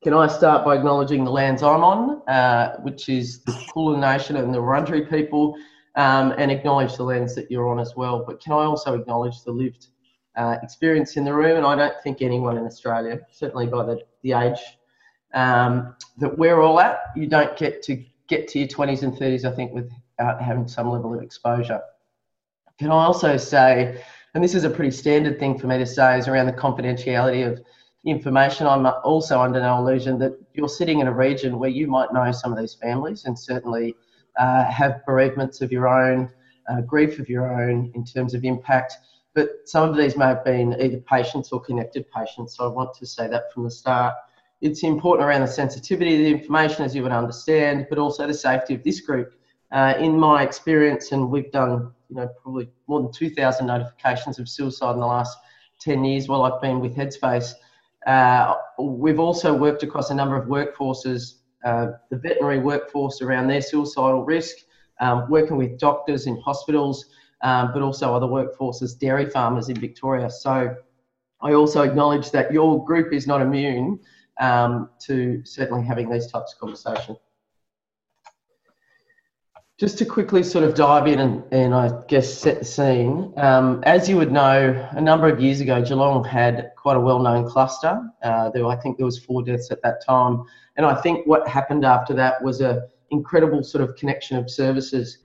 Can 0.02 0.14
I 0.14 0.26
start 0.26 0.64
by 0.64 0.76
acknowledging 0.76 1.24
the 1.24 1.30
lands 1.30 1.62
I'm 1.62 1.82
on, 1.82 2.82
which 2.82 3.08
is 3.08 3.42
the 3.44 3.56
Kulin 3.72 4.00
Nation 4.00 4.36
and 4.36 4.52
the 4.52 4.58
Wurundjeri 4.58 5.08
people, 5.08 5.56
um, 5.98 6.32
and 6.38 6.52
acknowledge 6.52 6.96
the 6.96 7.02
lens 7.02 7.34
that 7.34 7.50
you're 7.50 7.68
on 7.68 7.80
as 7.80 7.96
well. 7.96 8.24
But 8.24 8.40
can 8.40 8.52
I 8.52 8.64
also 8.64 8.94
acknowledge 8.94 9.42
the 9.42 9.50
lived 9.50 9.88
uh, 10.36 10.56
experience 10.62 11.16
in 11.16 11.24
the 11.24 11.34
room? 11.34 11.56
And 11.56 11.66
I 11.66 11.74
don't 11.74 12.00
think 12.04 12.22
anyone 12.22 12.56
in 12.56 12.64
Australia, 12.64 13.18
certainly 13.32 13.66
by 13.66 13.84
the, 13.84 14.00
the 14.22 14.32
age 14.32 14.60
um, 15.34 15.96
that 16.18 16.38
we're 16.38 16.60
all 16.60 16.78
at, 16.78 17.00
you 17.16 17.26
don't 17.26 17.54
get 17.58 17.82
to 17.82 18.02
get 18.28 18.46
to 18.46 18.60
your 18.60 18.68
20s 18.68 19.02
and 19.02 19.12
30s, 19.12 19.44
I 19.44 19.54
think, 19.56 19.72
without 19.72 20.40
having 20.40 20.68
some 20.68 20.88
level 20.88 21.14
of 21.14 21.20
exposure. 21.20 21.80
Can 22.78 22.92
I 22.92 23.04
also 23.04 23.36
say, 23.36 24.00
and 24.34 24.44
this 24.44 24.54
is 24.54 24.62
a 24.62 24.70
pretty 24.70 24.92
standard 24.92 25.40
thing 25.40 25.58
for 25.58 25.66
me 25.66 25.78
to 25.78 25.86
say, 25.86 26.16
is 26.16 26.28
around 26.28 26.46
the 26.46 26.52
confidentiality 26.52 27.50
of 27.50 27.60
information. 28.04 28.68
I'm 28.68 28.86
also 29.02 29.40
under 29.40 29.60
no 29.60 29.78
illusion 29.78 30.18
that 30.20 30.38
you're 30.54 30.68
sitting 30.68 31.00
in 31.00 31.08
a 31.08 31.12
region 31.12 31.58
where 31.58 31.70
you 31.70 31.88
might 31.88 32.12
know 32.12 32.30
some 32.30 32.52
of 32.52 32.58
these 32.58 32.74
families, 32.74 33.24
and 33.24 33.36
certainly 33.36 33.96
uh, 34.38 34.64
have 34.70 35.04
bereavements 35.04 35.60
of 35.60 35.72
your 35.72 35.88
own, 35.88 36.30
uh, 36.68 36.80
grief 36.82 37.18
of 37.18 37.28
your 37.28 37.62
own 37.62 37.90
in 37.94 38.04
terms 38.04 38.34
of 38.34 38.44
impact. 38.44 38.94
But 39.34 39.50
some 39.66 39.88
of 39.88 39.96
these 39.96 40.16
may 40.16 40.26
have 40.26 40.44
been 40.44 40.74
either 40.80 40.98
patients 40.98 41.52
or 41.52 41.60
connected 41.60 42.10
patients. 42.10 42.56
So 42.56 42.64
I 42.64 42.68
want 42.68 42.94
to 42.94 43.06
say 43.06 43.28
that 43.28 43.52
from 43.52 43.64
the 43.64 43.70
start. 43.70 44.14
It's 44.60 44.82
important 44.82 45.28
around 45.28 45.42
the 45.42 45.46
sensitivity 45.46 46.14
of 46.14 46.20
the 46.20 46.40
information, 46.42 46.84
as 46.84 46.94
you 46.94 47.02
would 47.02 47.12
understand, 47.12 47.86
but 47.88 47.98
also 47.98 48.26
the 48.26 48.34
safety 48.34 48.74
of 48.74 48.82
this 48.82 49.00
group. 49.00 49.34
Uh, 49.70 49.94
in 49.98 50.18
my 50.18 50.42
experience, 50.42 51.12
and 51.12 51.30
we've 51.30 51.52
done, 51.52 51.92
you 52.08 52.16
know, 52.16 52.28
probably 52.42 52.68
more 52.86 53.02
than 53.02 53.12
2,000 53.12 53.66
notifications 53.66 54.38
of 54.38 54.48
suicide 54.48 54.94
in 54.94 55.00
the 55.00 55.06
last 55.06 55.36
10 55.80 56.04
years 56.04 56.26
while 56.26 56.42
I've 56.42 56.60
been 56.60 56.80
with 56.80 56.96
Headspace. 56.96 57.52
Uh, 58.06 58.54
we've 58.78 59.20
also 59.20 59.52
worked 59.52 59.82
across 59.82 60.10
a 60.10 60.14
number 60.14 60.36
of 60.36 60.48
workforces 60.48 61.34
uh, 61.64 61.88
the 62.10 62.16
veterinary 62.16 62.58
workforce 62.58 63.22
around 63.22 63.48
their 63.48 63.62
suicidal 63.62 64.24
risk, 64.24 64.56
um, 65.00 65.28
working 65.28 65.56
with 65.56 65.78
doctors 65.78 66.26
in 66.26 66.36
hospitals, 66.40 67.06
um, 67.42 67.70
but 67.72 67.82
also 67.82 68.14
other 68.14 68.26
workforces, 68.26 68.98
dairy 68.98 69.26
farmers 69.26 69.68
in 69.68 69.78
Victoria. 69.78 70.30
So 70.30 70.74
I 71.40 71.52
also 71.52 71.82
acknowledge 71.82 72.30
that 72.32 72.52
your 72.52 72.84
group 72.84 73.12
is 73.12 73.26
not 73.26 73.40
immune 73.40 74.00
um, 74.40 74.90
to 75.06 75.42
certainly 75.44 75.84
having 75.84 76.08
these 76.10 76.30
types 76.30 76.54
of 76.54 76.60
conversations. 76.60 77.18
Just 79.78 79.96
to 79.98 80.04
quickly 80.04 80.42
sort 80.42 80.64
of 80.64 80.74
dive 80.74 81.06
in 81.06 81.20
and, 81.20 81.44
and 81.52 81.72
I 81.72 82.02
guess 82.08 82.34
set 82.34 82.58
the 82.58 82.64
scene, 82.64 83.32
um, 83.36 83.80
as 83.84 84.08
you 84.08 84.16
would 84.16 84.32
know, 84.32 84.88
a 84.90 85.00
number 85.00 85.28
of 85.28 85.40
years 85.40 85.60
ago, 85.60 85.80
Geelong 85.80 86.24
had 86.24 86.72
quite 86.76 86.96
a 86.96 87.00
well-known 87.00 87.48
cluster. 87.48 88.02
Uh, 88.20 88.50
there, 88.50 88.66
I 88.66 88.74
think 88.74 88.96
there 88.96 89.06
was 89.06 89.20
four 89.20 89.44
deaths 89.44 89.70
at 89.70 89.80
that 89.82 90.04
time, 90.04 90.42
and 90.76 90.84
I 90.84 91.00
think 91.00 91.28
what 91.28 91.46
happened 91.46 91.84
after 91.84 92.12
that 92.14 92.42
was 92.42 92.60
a 92.60 92.88
incredible 93.10 93.62
sort 93.62 93.84
of 93.84 93.94
connection 93.94 94.36
of 94.36 94.50
services. 94.50 95.18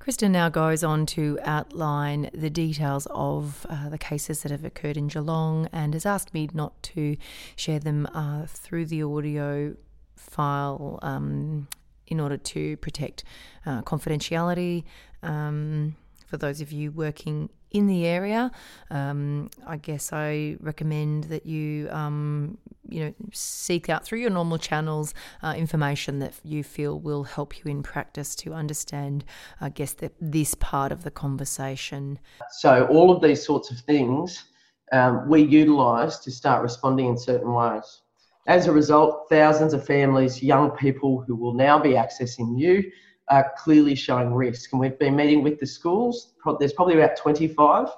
Kristen 0.00 0.32
now 0.32 0.48
goes 0.48 0.82
on 0.82 1.06
to 1.06 1.38
outline 1.44 2.30
the 2.34 2.50
details 2.50 3.06
of 3.12 3.64
uh, 3.70 3.88
the 3.88 3.98
cases 3.98 4.42
that 4.42 4.50
have 4.50 4.64
occurred 4.64 4.96
in 4.96 5.06
Geelong 5.06 5.68
and 5.72 5.94
has 5.94 6.04
asked 6.04 6.34
me 6.34 6.48
not 6.52 6.82
to 6.82 7.16
share 7.54 7.78
them 7.78 8.08
uh, 8.12 8.46
through 8.46 8.86
the 8.86 9.04
audio 9.04 9.76
file 10.16 10.98
um, 11.02 11.68
in 12.06 12.20
order 12.20 12.36
to 12.36 12.76
protect 12.78 13.24
uh, 13.66 13.82
confidentiality. 13.82 14.84
Um, 15.22 15.96
for 16.26 16.36
those 16.36 16.60
of 16.60 16.72
you 16.72 16.90
working 16.90 17.50
in 17.70 17.86
the 17.86 18.06
area, 18.06 18.50
um, 18.90 19.50
I 19.66 19.76
guess 19.76 20.12
I 20.12 20.56
recommend 20.60 21.24
that 21.24 21.46
you, 21.46 21.88
um, 21.90 22.58
you 22.88 23.04
know, 23.04 23.14
seek 23.32 23.88
out 23.88 24.04
through 24.04 24.20
your 24.20 24.30
normal 24.30 24.58
channels 24.58 25.14
uh, 25.42 25.54
information 25.56 26.18
that 26.20 26.34
you 26.42 26.64
feel 26.64 26.98
will 26.98 27.24
help 27.24 27.58
you 27.58 27.70
in 27.70 27.82
practice 27.82 28.34
to 28.36 28.52
understand, 28.52 29.24
I 29.60 29.68
guess, 29.68 29.92
that 29.94 30.12
this 30.20 30.54
part 30.54 30.92
of 30.92 31.02
the 31.02 31.10
conversation. 31.10 32.18
So 32.50 32.86
all 32.86 33.10
of 33.10 33.22
these 33.22 33.44
sorts 33.44 33.70
of 33.70 33.78
things 33.80 34.44
um, 34.92 35.28
we 35.28 35.42
utilise 35.42 36.18
to 36.18 36.30
start 36.30 36.62
responding 36.62 37.06
in 37.06 37.16
certain 37.16 37.52
ways. 37.52 38.01
As 38.46 38.66
a 38.66 38.72
result, 38.72 39.28
thousands 39.28 39.72
of 39.72 39.86
families, 39.86 40.42
young 40.42 40.72
people 40.72 41.22
who 41.26 41.36
will 41.36 41.54
now 41.54 41.78
be 41.78 41.90
accessing 41.90 42.58
you 42.58 42.90
are 43.28 43.52
clearly 43.56 43.94
showing 43.94 44.34
risk. 44.34 44.72
And 44.72 44.80
we've 44.80 44.98
been 44.98 45.14
meeting 45.14 45.42
with 45.42 45.60
the 45.60 45.66
schools. 45.66 46.34
There's 46.58 46.72
probably 46.72 46.94
about 46.94 47.16
25 47.16 47.88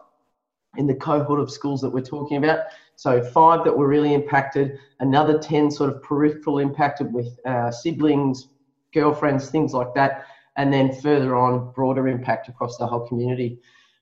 in 0.76 0.86
the 0.86 0.94
cohort 0.94 1.40
of 1.40 1.50
schools 1.50 1.80
that 1.80 1.90
we're 1.90 2.02
talking 2.02 2.36
about. 2.36 2.66
So 2.96 3.22
five 3.22 3.64
that 3.64 3.76
were 3.76 3.88
really 3.88 4.12
impacted, 4.12 4.78
another 5.00 5.38
10 5.38 5.70
sort 5.70 5.90
of 5.90 6.02
peripheral 6.02 6.58
impacted 6.58 7.12
with 7.12 7.38
uh, 7.46 7.70
siblings, 7.70 8.48
girlfriends, 8.92 9.50
things 9.50 9.72
like 9.72 9.94
that. 9.94 10.26
And 10.56 10.72
then 10.72 10.94
further 11.00 11.34
on, 11.36 11.72
broader 11.72 12.06
impact 12.06 12.48
across 12.48 12.76
the 12.76 12.86
whole 12.86 13.06
community. 13.08 13.58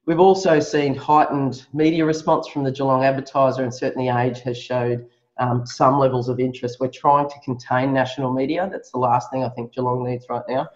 We've 0.07 0.21
also 0.21 0.59
seen 0.59 0.97
heightened 0.97 1.67
media 1.73 2.05
response 2.05 2.49
from 2.49 2.65
the 2.65 2.73
Geelong 2.73 3.05
Advertiser, 3.05 3.63
and 3.63 3.73
certainly 3.73 4.09
Age 4.09 4.41
has 4.41 4.59
showed 4.59 5.07
um, 5.39 5.67
some 5.67 5.99
levels 5.99 6.29
of 6.29 6.41
interest. 6.41 6.79
We're 6.81 6.89
trying 6.89 7.29
to 7.29 7.35
contain 7.45 7.93
national 7.93 8.33
media. 8.33 8.69
That's 8.71 8.91
the 8.91 8.99
last 8.99 9.31
thing 9.31 9.45
I 9.45 9.49
think 9.51 9.73
Geelong 9.73 10.05
needs 10.05 10.27
right 10.29 10.43
now. 10.49 10.69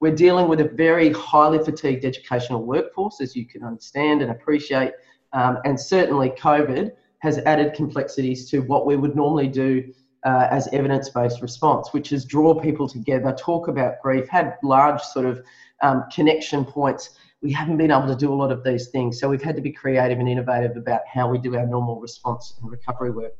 We're 0.00 0.14
dealing 0.14 0.48
with 0.48 0.60
a 0.60 0.68
very 0.68 1.12
highly 1.12 1.58
fatigued 1.58 2.04
educational 2.04 2.64
workforce, 2.64 3.20
as 3.20 3.36
you 3.36 3.46
can 3.46 3.62
understand 3.62 4.22
and 4.22 4.30
appreciate. 4.30 4.92
Um, 5.32 5.58
and 5.64 5.78
certainly, 5.78 6.30
COVID 6.30 6.92
has 7.18 7.38
added 7.38 7.74
complexities 7.74 8.50
to 8.50 8.60
what 8.60 8.86
we 8.86 8.96
would 8.96 9.14
normally 9.14 9.46
do 9.46 9.92
uh, 10.24 10.48
as 10.50 10.68
evidence 10.72 11.08
based 11.10 11.42
response, 11.42 11.92
which 11.92 12.12
is 12.12 12.24
draw 12.24 12.54
people 12.58 12.88
together, 12.88 13.34
talk 13.38 13.68
about 13.68 14.00
grief, 14.02 14.28
had 14.28 14.56
large 14.62 15.00
sort 15.02 15.26
of 15.26 15.42
um, 15.82 16.04
connection 16.12 16.64
points. 16.64 17.10
We 17.42 17.52
haven't 17.52 17.78
been 17.78 17.90
able 17.90 18.08
to 18.08 18.16
do 18.16 18.32
a 18.32 18.34
lot 18.34 18.52
of 18.52 18.64
these 18.64 18.88
things. 18.88 19.18
So 19.18 19.28
we've 19.28 19.42
had 19.42 19.56
to 19.56 19.62
be 19.62 19.72
creative 19.72 20.18
and 20.18 20.28
innovative 20.28 20.76
about 20.76 21.02
how 21.06 21.28
we 21.28 21.38
do 21.38 21.56
our 21.56 21.66
normal 21.66 22.00
response 22.00 22.54
and 22.60 22.70
recovery 22.70 23.10
work. 23.10 23.32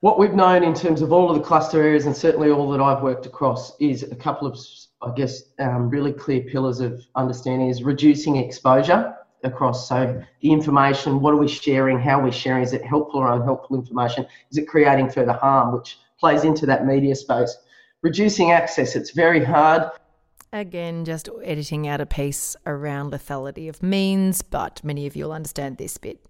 What 0.00 0.18
we've 0.18 0.34
known 0.34 0.62
in 0.62 0.74
terms 0.74 1.00
of 1.00 1.10
all 1.10 1.30
of 1.30 1.36
the 1.38 1.42
cluster 1.42 1.82
areas, 1.82 2.04
and 2.04 2.14
certainly 2.14 2.50
all 2.50 2.70
that 2.70 2.82
I've 2.82 3.02
worked 3.02 3.24
across, 3.24 3.74
is 3.80 4.02
a 4.02 4.14
couple 4.14 4.46
of, 4.46 4.58
I 5.00 5.14
guess, 5.14 5.44
um, 5.58 5.88
really 5.88 6.12
clear 6.12 6.42
pillars 6.42 6.80
of 6.80 7.02
understanding 7.14 7.70
is 7.70 7.82
reducing 7.82 8.36
exposure 8.36 9.16
across. 9.42 9.88
So 9.88 10.22
the 10.42 10.52
information, 10.52 11.20
what 11.20 11.32
are 11.32 11.38
we 11.38 11.48
sharing? 11.48 11.98
How 11.98 12.20
are 12.20 12.24
we 12.24 12.30
sharing? 12.30 12.62
Is 12.62 12.74
it 12.74 12.84
helpful 12.84 13.20
or 13.20 13.32
unhelpful 13.32 13.74
information? 13.74 14.26
Is 14.50 14.58
it 14.58 14.68
creating 14.68 15.08
further 15.08 15.32
harm, 15.32 15.74
which 15.74 15.98
plays 16.20 16.44
into 16.44 16.66
that 16.66 16.84
media 16.84 17.14
space? 17.16 17.56
Reducing 18.02 18.52
access, 18.52 18.96
it's 18.96 19.12
very 19.12 19.42
hard. 19.42 19.90
Again, 20.52 21.06
just 21.06 21.30
editing 21.42 21.88
out 21.88 22.02
a 22.02 22.06
piece 22.06 22.54
around 22.66 23.12
lethality 23.12 23.66
of 23.66 23.82
means, 23.82 24.42
but 24.42 24.84
many 24.84 25.06
of 25.06 25.16
you 25.16 25.24
will 25.24 25.32
understand 25.32 25.78
this 25.78 25.96
bit 25.96 26.20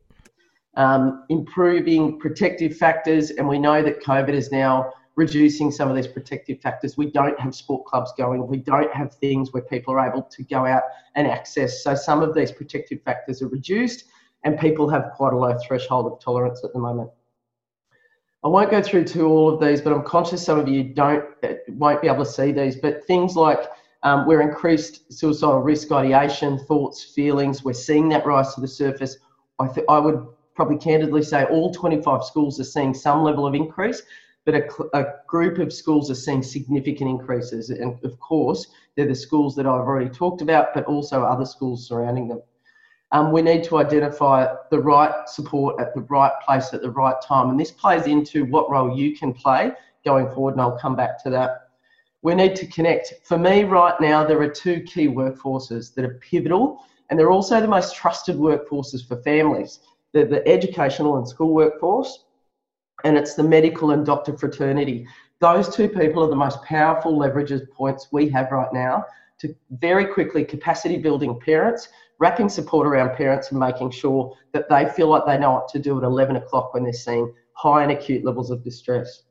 um, 0.76 1.24
improving 1.28 2.18
protective 2.18 2.76
factors, 2.76 3.30
and 3.30 3.48
we 3.48 3.58
know 3.58 3.82
that 3.82 4.02
COVID 4.02 4.30
is 4.34 4.52
now 4.52 4.92
reducing 5.16 5.70
some 5.70 5.88
of 5.88 5.96
these 5.96 6.06
protective 6.06 6.60
factors. 6.60 6.96
We 6.98 7.10
don't 7.10 7.38
have 7.40 7.54
sport 7.54 7.86
clubs 7.86 8.12
going, 8.18 8.46
we 8.46 8.58
don't 8.58 8.92
have 8.92 9.14
things 9.14 9.52
where 9.52 9.62
people 9.62 9.94
are 9.94 10.06
able 10.06 10.22
to 10.22 10.44
go 10.44 10.66
out 10.66 10.82
and 11.14 11.26
access. 11.26 11.82
So 11.82 11.94
some 11.94 12.22
of 12.22 12.34
these 12.34 12.52
protective 12.52 13.02
factors 13.02 13.40
are 13.40 13.48
reduced, 13.48 14.04
and 14.44 14.58
people 14.58 14.88
have 14.90 15.12
quite 15.14 15.32
a 15.32 15.36
low 15.36 15.56
threshold 15.66 16.12
of 16.12 16.20
tolerance 16.20 16.62
at 16.64 16.72
the 16.72 16.78
moment. 16.78 17.10
I 18.44 18.48
won't 18.48 18.70
go 18.70 18.80
through 18.82 19.04
to 19.04 19.26
all 19.26 19.52
of 19.52 19.60
these, 19.60 19.80
but 19.80 19.92
I'm 19.92 20.04
conscious 20.04 20.44
some 20.44 20.60
of 20.60 20.68
you 20.68 20.84
don't 20.84 21.24
won't 21.70 22.00
be 22.00 22.06
able 22.06 22.24
to 22.24 22.30
see 22.30 22.52
these. 22.52 22.76
But 22.76 23.04
things 23.04 23.34
like 23.34 23.58
um, 24.02 24.24
we're 24.26 24.42
increased 24.42 25.12
suicidal 25.12 25.60
risk 25.60 25.90
ideation, 25.90 26.58
thoughts, 26.58 27.02
feelings. 27.02 27.64
We're 27.64 27.72
seeing 27.72 28.08
that 28.10 28.24
rise 28.24 28.54
to 28.54 28.60
the 28.60 28.68
surface. 28.68 29.16
I, 29.58 29.66
th- 29.66 29.86
I 29.88 29.98
would 29.98 30.24
probably 30.56 30.78
candidly 30.78 31.22
say 31.22 31.44
all 31.44 31.70
25 31.72 32.24
schools 32.24 32.58
are 32.58 32.64
seeing 32.64 32.94
some 32.94 33.22
level 33.22 33.46
of 33.46 33.54
increase, 33.54 34.02
but 34.46 34.54
a, 34.54 34.66
a, 34.94 35.04
group 35.26 35.58
of 35.58 35.72
schools 35.72 36.10
are 36.10 36.14
seeing 36.14 36.42
significant 36.42 37.10
increases. 37.10 37.70
And 37.70 38.02
of 38.04 38.18
course, 38.18 38.68
they're 38.96 39.06
the 39.06 39.14
schools 39.14 39.54
that 39.56 39.66
I've 39.66 39.82
already 39.82 40.08
talked 40.08 40.40
about, 40.40 40.72
but 40.72 40.84
also 40.86 41.22
other 41.22 41.44
schools 41.44 41.86
surrounding 41.86 42.26
them. 42.26 42.40
Um, 43.12 43.32
we 43.32 43.42
need 43.42 43.64
to 43.64 43.76
identify 43.76 44.46
the 44.70 44.80
right 44.80 45.28
support 45.28 45.80
at 45.80 45.94
the 45.94 46.00
right 46.02 46.32
place 46.44 46.72
at 46.72 46.80
the 46.80 46.90
right 46.90 47.16
time. 47.22 47.50
And 47.50 47.60
this 47.60 47.70
plays 47.70 48.06
into 48.06 48.46
what 48.46 48.70
role 48.70 48.96
you 48.96 49.16
can 49.16 49.32
play 49.32 49.72
going 50.04 50.28
forward, 50.32 50.52
and 50.52 50.60
I'll 50.60 50.78
come 50.78 50.96
back 50.96 51.22
to 51.24 51.30
that. 51.30 51.68
We 52.22 52.34
need 52.34 52.56
to 52.56 52.66
connect. 52.66 53.12
For 53.24 53.38
me, 53.38 53.64
right 53.64 53.94
now, 54.00 54.24
there 54.24 54.40
are 54.40 54.48
two 54.48 54.80
key 54.82 55.06
workforces 55.06 55.94
that 55.94 56.04
are 56.04 56.14
pivotal, 56.14 56.82
and 57.10 57.18
they're 57.18 57.30
also 57.30 57.60
the 57.60 57.68
most 57.68 57.94
trusted 57.94 58.36
workforces 58.36 59.06
for 59.06 59.16
families 59.22 59.80
the, 60.16 60.24
the 60.24 60.48
educational 60.48 61.18
and 61.18 61.28
school 61.28 61.52
workforce, 61.52 62.24
and 63.04 63.16
it's 63.18 63.34
the 63.34 63.42
medical 63.42 63.90
and 63.90 64.06
doctor 64.06 64.36
fraternity. 64.36 65.06
Those 65.40 65.74
two 65.74 65.88
people 65.88 66.24
are 66.24 66.30
the 66.30 66.36
most 66.36 66.62
powerful 66.62 67.18
leverages 67.18 67.70
points 67.70 68.08
we 68.10 68.30
have 68.30 68.50
right 68.50 68.72
now 68.72 69.04
to 69.40 69.54
very 69.70 70.06
quickly 70.06 70.42
capacity 70.42 70.96
building 70.96 71.38
parents, 71.38 71.88
wrapping 72.18 72.48
support 72.48 72.86
around 72.86 73.14
parents 73.14 73.50
and 73.50 73.60
making 73.60 73.90
sure 73.90 74.34
that 74.52 74.70
they 74.70 74.88
feel 74.88 75.08
like 75.08 75.26
they 75.26 75.36
know 75.36 75.52
what 75.52 75.68
to 75.68 75.78
do 75.78 75.98
at 75.98 76.04
11 76.04 76.36
o'clock 76.36 76.72
when 76.72 76.84
they're 76.84 76.92
seeing 76.94 77.30
high 77.52 77.82
and 77.82 77.92
acute 77.92 78.24
levels 78.24 78.50
of 78.50 78.64
distress. 78.64 79.24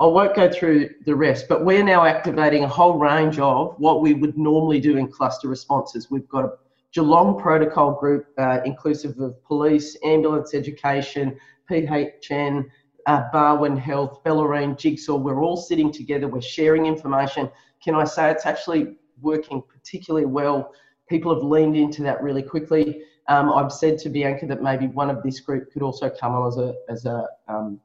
I 0.00 0.06
won't 0.06 0.34
go 0.34 0.50
through 0.50 0.90
the 1.06 1.14
rest, 1.14 1.46
but 1.48 1.64
we're 1.64 1.84
now 1.84 2.04
activating 2.04 2.64
a 2.64 2.68
whole 2.68 2.98
range 2.98 3.38
of 3.38 3.76
what 3.78 4.02
we 4.02 4.12
would 4.12 4.36
normally 4.36 4.80
do 4.80 4.96
in 4.96 5.08
cluster 5.08 5.46
responses. 5.48 6.10
We've 6.10 6.28
got 6.28 6.44
a 6.44 6.50
Geelong 6.92 7.38
Protocol 7.40 7.94
Group, 7.94 8.26
uh, 8.38 8.60
inclusive 8.64 9.18
of 9.18 9.42
police, 9.44 9.96
ambulance 10.04 10.54
education, 10.54 11.36
PHN, 11.70 12.64
uh, 13.06 13.22
Barwon 13.32 13.78
Health, 13.78 14.22
Bellarine, 14.24 14.76
Jigsaw, 14.76 15.16
we're 15.16 15.42
all 15.42 15.56
sitting 15.56 15.92
together, 15.92 16.28
we're 16.28 16.40
sharing 16.40 16.86
information. 16.86 17.50
Can 17.82 17.94
I 17.94 18.04
say 18.04 18.30
it's 18.30 18.46
actually 18.46 18.96
working 19.20 19.62
particularly 19.62 20.26
well? 20.26 20.72
People 21.08 21.32
have 21.32 21.44
leaned 21.44 21.76
into 21.76 22.02
that 22.02 22.22
really 22.22 22.42
quickly. 22.42 23.02
Um, 23.28 23.52
I've 23.52 23.72
said 23.72 23.98
to 23.98 24.08
Bianca 24.08 24.46
that 24.46 24.62
maybe 24.62 24.86
one 24.88 25.10
of 25.10 25.22
this 25.22 25.40
group 25.40 25.72
could 25.72 25.82
also 25.82 26.10
come 26.10 26.32
on 26.32 26.48
as 26.48 26.58
a, 26.58 26.74
as 26.88 27.06
a 27.06 27.26
um, 27.48 27.80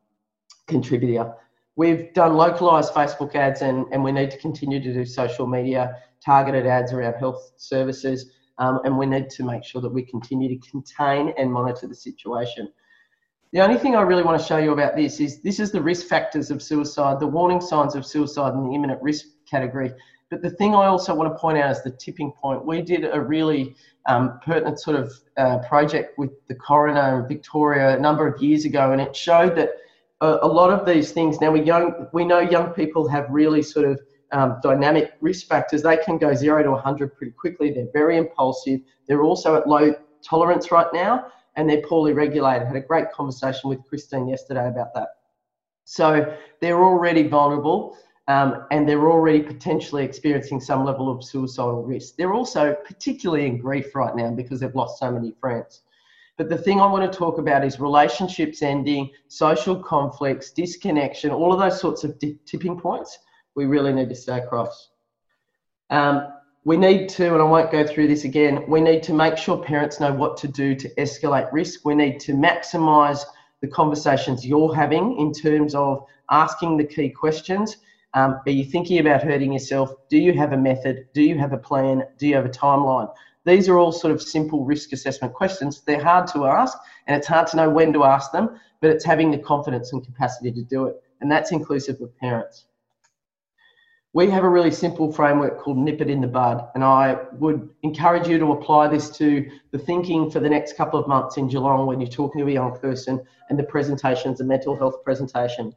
contributor. 0.67 1.33
We've 1.75 2.13
done 2.13 2.33
localised 2.33 2.93
Facebook 2.93 3.35
ads 3.35 3.61
and, 3.61 3.85
and 3.91 4.03
we 4.03 4.11
need 4.11 4.31
to 4.31 4.37
continue 4.37 4.81
to 4.81 4.93
do 4.93 5.05
social 5.05 5.47
media 5.47 5.97
targeted 6.23 6.65
ads 6.65 6.93
around 6.93 7.15
health 7.15 7.51
services 7.57 8.31
um, 8.61 8.79
and 8.85 8.95
we 8.95 9.07
need 9.07 9.29
to 9.31 9.43
make 9.43 9.63
sure 9.63 9.81
that 9.81 9.89
we 9.89 10.03
continue 10.03 10.47
to 10.47 10.69
contain 10.69 11.33
and 11.37 11.51
monitor 11.51 11.87
the 11.87 11.95
situation. 11.95 12.71
The 13.53 13.59
only 13.59 13.77
thing 13.77 13.95
I 13.95 14.01
really 14.01 14.23
want 14.23 14.39
to 14.39 14.47
show 14.47 14.57
you 14.57 14.71
about 14.71 14.95
this 14.95 15.19
is 15.19 15.41
this 15.41 15.59
is 15.59 15.71
the 15.71 15.81
risk 15.81 16.05
factors 16.05 16.51
of 16.51 16.61
suicide, 16.61 17.19
the 17.19 17.27
warning 17.27 17.59
signs 17.59 17.95
of 17.95 18.05
suicide 18.05 18.53
in 18.53 18.63
the 18.69 18.75
imminent 18.75 19.01
risk 19.01 19.25
category. 19.49 19.91
But 20.29 20.43
the 20.43 20.51
thing 20.51 20.75
I 20.75 20.85
also 20.85 21.13
want 21.13 21.33
to 21.33 21.37
point 21.37 21.57
out 21.57 21.71
is 21.71 21.81
the 21.81 21.91
tipping 21.91 22.31
point. 22.31 22.63
We 22.63 22.83
did 22.83 23.03
a 23.11 23.19
really 23.19 23.75
um, 24.05 24.39
pertinent 24.45 24.79
sort 24.79 24.95
of 24.95 25.11
uh, 25.37 25.57
project 25.67 26.17
with 26.19 26.31
the 26.47 26.55
coroner 26.55 27.19
in 27.19 27.27
Victoria 27.27 27.97
a 27.97 27.99
number 27.99 28.27
of 28.27 28.41
years 28.41 28.63
ago, 28.63 28.91
and 28.91 29.01
it 29.01 29.15
showed 29.15 29.55
that 29.57 29.71
a, 30.21 30.37
a 30.43 30.47
lot 30.47 30.69
of 30.71 30.85
these 30.85 31.11
things 31.11 31.41
now 31.41 31.51
we 31.51 31.63
young 31.63 32.07
we 32.13 32.23
know 32.23 32.39
young 32.39 32.67
people 32.73 33.07
have 33.09 33.25
really 33.31 33.63
sort 33.63 33.85
of 33.85 33.99
um, 34.31 34.59
dynamic 34.63 35.13
risk 35.21 35.47
factors, 35.47 35.83
they 35.83 35.97
can 35.97 36.17
go 36.17 36.33
zero 36.33 36.63
to 36.63 36.71
100 36.71 37.15
pretty 37.15 37.33
quickly. 37.33 37.71
They're 37.71 37.91
very 37.93 38.17
impulsive. 38.17 38.81
They're 39.07 39.23
also 39.23 39.55
at 39.55 39.67
low 39.67 39.93
tolerance 40.23 40.71
right 40.71 40.87
now 40.93 41.27
and 41.55 41.69
they're 41.69 41.81
poorly 41.81 42.13
regulated. 42.13 42.63
I 42.63 42.67
had 42.67 42.75
a 42.75 42.81
great 42.81 43.11
conversation 43.11 43.69
with 43.69 43.79
Christine 43.87 44.27
yesterday 44.27 44.67
about 44.67 44.93
that. 44.93 45.09
So 45.83 46.35
they're 46.61 46.83
already 46.83 47.27
vulnerable. 47.27 47.97
um, 48.27 48.65
and 48.71 48.87
they're 48.87 49.09
already 49.09 49.41
potentially 49.41 50.03
experiencing 50.03 50.61
some 50.61 50.85
level 50.85 51.09
of 51.09 51.23
suicidal 51.23 51.83
risk. 51.83 52.15
They're 52.15 52.33
also 52.33 52.75
particularly 52.85 53.45
in 53.47 53.57
grief 53.57 53.93
right 53.95 54.15
now 54.15 54.31
because 54.31 54.59
they've 54.59 54.75
lost 54.75 54.99
so 54.99 55.11
many 55.11 55.33
friends. 55.41 55.81
But 56.37 56.47
the 56.47 56.57
thing 56.57 56.79
I 56.79 56.85
want 56.85 57.11
to 57.11 57.17
talk 57.17 57.39
about 57.39 57.65
is 57.65 57.79
relationships 57.79 58.61
ending, 58.61 59.09
social 59.27 59.75
conflicts, 59.75 60.51
disconnection, 60.51 61.31
all 61.31 61.51
of 61.51 61.59
those 61.59 61.79
sorts 61.79 62.03
of 62.03 62.17
tipping 62.45 62.79
points 62.79 63.19
we 63.55 63.65
really 63.65 63.93
need 63.93 64.09
to 64.09 64.15
stay 64.15 64.39
across. 64.39 64.89
Um, 65.89 66.27
we 66.63 66.77
need 66.77 67.09
to, 67.09 67.33
and 67.33 67.41
I 67.41 67.45
won't 67.45 67.71
go 67.71 67.85
through 67.85 68.07
this 68.07 68.23
again, 68.23 68.65
we 68.67 68.81
need 68.81 69.01
to 69.03 69.13
make 69.13 69.35
sure 69.35 69.57
parents 69.57 69.99
know 69.99 70.13
what 70.13 70.37
to 70.37 70.47
do 70.47 70.75
to 70.75 70.93
escalate 70.95 71.51
risk. 71.51 71.85
We 71.85 71.95
need 71.95 72.19
to 72.21 72.33
maximise 72.33 73.23
the 73.61 73.67
conversations 73.67 74.45
you're 74.45 74.73
having 74.73 75.17
in 75.17 75.33
terms 75.33 75.73
of 75.73 76.05
asking 76.29 76.77
the 76.77 76.85
key 76.85 77.09
questions. 77.09 77.77
Um, 78.13 78.41
are 78.45 78.51
you 78.51 78.63
thinking 78.63 78.99
about 78.99 79.23
hurting 79.23 79.53
yourself? 79.53 79.91
Do 80.09 80.17
you 80.17 80.33
have 80.33 80.53
a 80.53 80.57
method? 80.57 81.07
Do 81.13 81.23
you 81.23 81.37
have 81.39 81.53
a 81.53 81.57
plan? 81.57 82.03
Do 82.17 82.27
you 82.27 82.35
have 82.35 82.45
a 82.45 82.49
timeline? 82.49 83.11
These 83.43 83.67
are 83.67 83.79
all 83.79 83.91
sort 83.91 84.13
of 84.13 84.21
simple 84.21 84.63
risk 84.63 84.93
assessment 84.93 85.33
questions. 85.33 85.81
They're 85.81 86.03
hard 86.03 86.27
to 86.27 86.45
ask, 86.45 86.77
and 87.07 87.17
it's 87.17 87.27
hard 87.27 87.47
to 87.47 87.57
know 87.57 87.69
when 87.69 87.91
to 87.93 88.03
ask 88.03 88.31
them, 88.31 88.59
but 88.81 88.91
it's 88.91 89.05
having 89.05 89.31
the 89.31 89.37
confidence 89.39 89.93
and 89.93 90.05
capacity 90.05 90.51
to 90.51 90.63
do 90.63 90.85
it. 90.85 91.01
And 91.21 91.31
that's 91.31 91.51
inclusive 91.51 91.99
of 92.01 92.15
parents 92.17 92.65
we 94.13 94.29
have 94.29 94.43
a 94.43 94.49
really 94.49 94.71
simple 94.71 95.11
framework 95.11 95.59
called 95.59 95.77
nip 95.77 96.01
it 96.01 96.09
in 96.09 96.21
the 96.21 96.27
bud 96.27 96.67
and 96.75 96.83
i 96.83 97.17
would 97.33 97.69
encourage 97.83 98.27
you 98.27 98.37
to 98.37 98.51
apply 98.51 98.87
this 98.87 99.09
to 99.09 99.49
the 99.71 99.77
thinking 99.77 100.29
for 100.29 100.39
the 100.39 100.49
next 100.49 100.75
couple 100.75 100.99
of 100.99 101.07
months 101.07 101.37
in 101.37 101.47
geelong 101.47 101.85
when 101.87 101.99
you're 101.99 102.09
talking 102.09 102.41
to 102.41 102.47
a 102.47 102.53
young 102.53 102.77
person 102.79 103.21
and 103.51 103.59
the 103.59 103.63
presentation's 103.63 104.39
a 104.39 104.43
mental 104.45 104.77
health 104.77 105.03
presentation. 105.03 105.75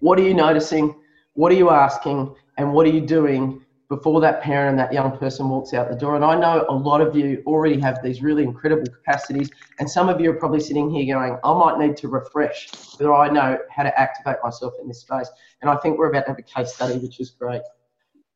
What 0.00 0.18
are 0.18 0.22
you 0.22 0.34
noticing? 0.34 0.94
What 1.32 1.50
are 1.50 1.54
you 1.54 1.70
asking? 1.70 2.36
And 2.58 2.74
what 2.74 2.86
are 2.86 2.90
you 2.90 3.00
doing 3.00 3.64
before 3.88 4.20
that 4.20 4.42
parent 4.42 4.70
and 4.70 4.78
that 4.78 4.92
young 4.92 5.16
person 5.16 5.48
walks 5.48 5.72
out 5.72 5.88
the 5.88 5.96
door. 5.96 6.16
And 6.16 6.24
I 6.24 6.38
know 6.38 6.66
a 6.68 6.74
lot 6.74 7.00
of 7.00 7.14
you 7.14 7.42
already 7.46 7.78
have 7.80 8.02
these 8.02 8.20
really 8.20 8.42
incredible 8.42 8.86
capacities, 8.86 9.50
and 9.78 9.88
some 9.88 10.08
of 10.08 10.20
you 10.20 10.30
are 10.30 10.34
probably 10.34 10.60
sitting 10.60 10.90
here 10.90 11.14
going, 11.14 11.38
I 11.44 11.52
might 11.54 11.78
need 11.78 11.96
to 11.98 12.08
refresh 12.08 12.68
whether 12.98 13.14
I 13.14 13.28
know 13.28 13.58
how 13.70 13.84
to 13.84 14.00
activate 14.00 14.36
myself 14.42 14.74
in 14.80 14.88
this 14.88 15.00
space. 15.00 15.28
And 15.62 15.70
I 15.70 15.76
think 15.76 15.98
we're 15.98 16.10
about 16.10 16.22
to 16.22 16.30
have 16.30 16.38
a 16.38 16.42
case 16.42 16.74
study, 16.74 16.98
which 16.98 17.20
is 17.20 17.30
great. 17.30 17.62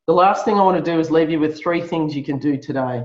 The 0.06 0.14
last 0.14 0.44
thing 0.44 0.56
I 0.56 0.62
want 0.62 0.82
to 0.84 0.90
do 0.90 0.98
is 0.98 1.10
leave 1.10 1.30
you 1.30 1.40
with 1.40 1.58
three 1.58 1.80
things 1.80 2.16
you 2.16 2.24
can 2.24 2.38
do 2.38 2.56
today. 2.56 3.04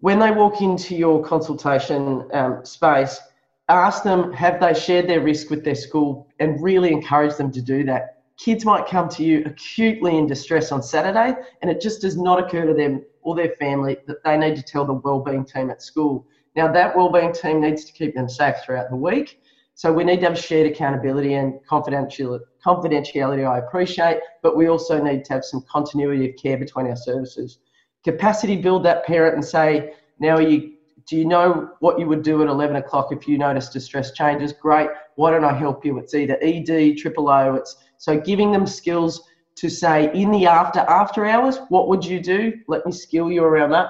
When 0.00 0.18
they 0.18 0.30
walk 0.30 0.60
into 0.60 0.94
your 0.94 1.24
consultation 1.24 2.28
um, 2.32 2.64
space, 2.64 3.20
ask 3.68 4.02
them 4.02 4.32
have 4.32 4.60
they 4.60 4.74
shared 4.74 5.08
their 5.08 5.20
risk 5.20 5.50
with 5.50 5.64
their 5.64 5.74
school 5.74 6.28
and 6.38 6.62
really 6.62 6.92
encourage 6.92 7.36
them 7.36 7.50
to 7.52 7.62
do 7.62 7.84
that 7.84 8.13
kids 8.38 8.64
might 8.64 8.86
come 8.86 9.08
to 9.08 9.24
you 9.24 9.42
acutely 9.46 10.16
in 10.18 10.26
distress 10.26 10.72
on 10.72 10.82
Saturday, 10.82 11.34
and 11.62 11.70
it 11.70 11.80
just 11.80 12.00
does 12.00 12.16
not 12.16 12.38
occur 12.38 12.66
to 12.66 12.74
them 12.74 13.02
or 13.22 13.34
their 13.34 13.54
family 13.60 13.96
that 14.06 14.22
they 14.24 14.36
need 14.36 14.56
to 14.56 14.62
tell 14.62 14.84
the 14.84 14.92
wellbeing 14.92 15.44
team 15.44 15.70
at 15.70 15.82
school. 15.82 16.26
Now, 16.56 16.70
that 16.72 16.96
wellbeing 16.96 17.32
team 17.32 17.60
needs 17.60 17.84
to 17.84 17.92
keep 17.92 18.14
them 18.14 18.28
safe 18.28 18.56
throughout 18.64 18.90
the 18.90 18.96
week. 18.96 19.40
So 19.76 19.92
we 19.92 20.04
need 20.04 20.20
to 20.20 20.26
have 20.26 20.38
shared 20.38 20.70
accountability 20.70 21.34
and 21.34 21.54
confidentiality, 21.68 22.40
Confidentiality, 22.64 23.46
I 23.46 23.58
appreciate, 23.58 24.20
but 24.42 24.56
we 24.56 24.68
also 24.68 25.02
need 25.02 25.24
to 25.26 25.34
have 25.34 25.44
some 25.44 25.62
continuity 25.70 26.30
of 26.30 26.36
care 26.40 26.56
between 26.56 26.86
our 26.86 26.96
services. 26.96 27.58
Capacity 28.04 28.56
build 28.56 28.84
that 28.84 29.04
parent 29.04 29.34
and 29.34 29.44
say, 29.44 29.94
now 30.18 30.38
you 30.38 30.74
do 31.06 31.16
you 31.16 31.26
know 31.26 31.70
what 31.80 31.98
you 31.98 32.06
would 32.06 32.22
do 32.22 32.40
at 32.42 32.48
11 32.48 32.76
o'clock 32.76 33.12
if 33.12 33.28
you 33.28 33.36
notice 33.36 33.68
distress 33.68 34.12
changes? 34.12 34.54
Great. 34.54 34.88
Why 35.16 35.30
don't 35.30 35.44
I 35.44 35.52
help 35.52 35.84
you? 35.84 35.98
It's 35.98 36.14
either 36.14 36.38
ED, 36.40 36.96
triple 36.96 37.28
O. 37.28 37.54
It's 37.54 37.76
so 38.04 38.20
giving 38.20 38.52
them 38.52 38.66
skills 38.66 39.22
to 39.54 39.70
say 39.70 40.10
in 40.14 40.30
the 40.30 40.46
after 40.46 40.80
after 40.80 41.24
hours, 41.24 41.56
what 41.70 41.88
would 41.88 42.04
you 42.04 42.20
do? 42.20 42.52
Let 42.68 42.84
me 42.84 42.92
skill 42.92 43.32
you 43.32 43.42
around 43.42 43.70
that, 43.70 43.88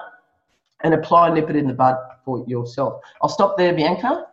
and 0.85 0.95
apply 0.95 1.35
nip 1.35 1.51
it 1.51 1.57
in 1.57 1.67
the 1.67 1.75
bud 1.75 1.97
for 2.25 2.45
yourself. 2.47 3.03
I'll 3.21 3.29
stop 3.29 3.57
there, 3.57 3.75
Bianca, 3.75 4.27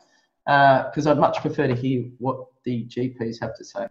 because 0.46 1.08
uh, 1.08 1.12
I'd 1.12 1.17
much 1.17 1.39
prefer 1.41 1.65
to 1.65 1.74
hear 1.74 2.04
what 2.20 2.46
the 2.63 2.86
GPs 2.86 3.41
have 3.41 3.58
to 3.58 3.65
say. 3.65 3.88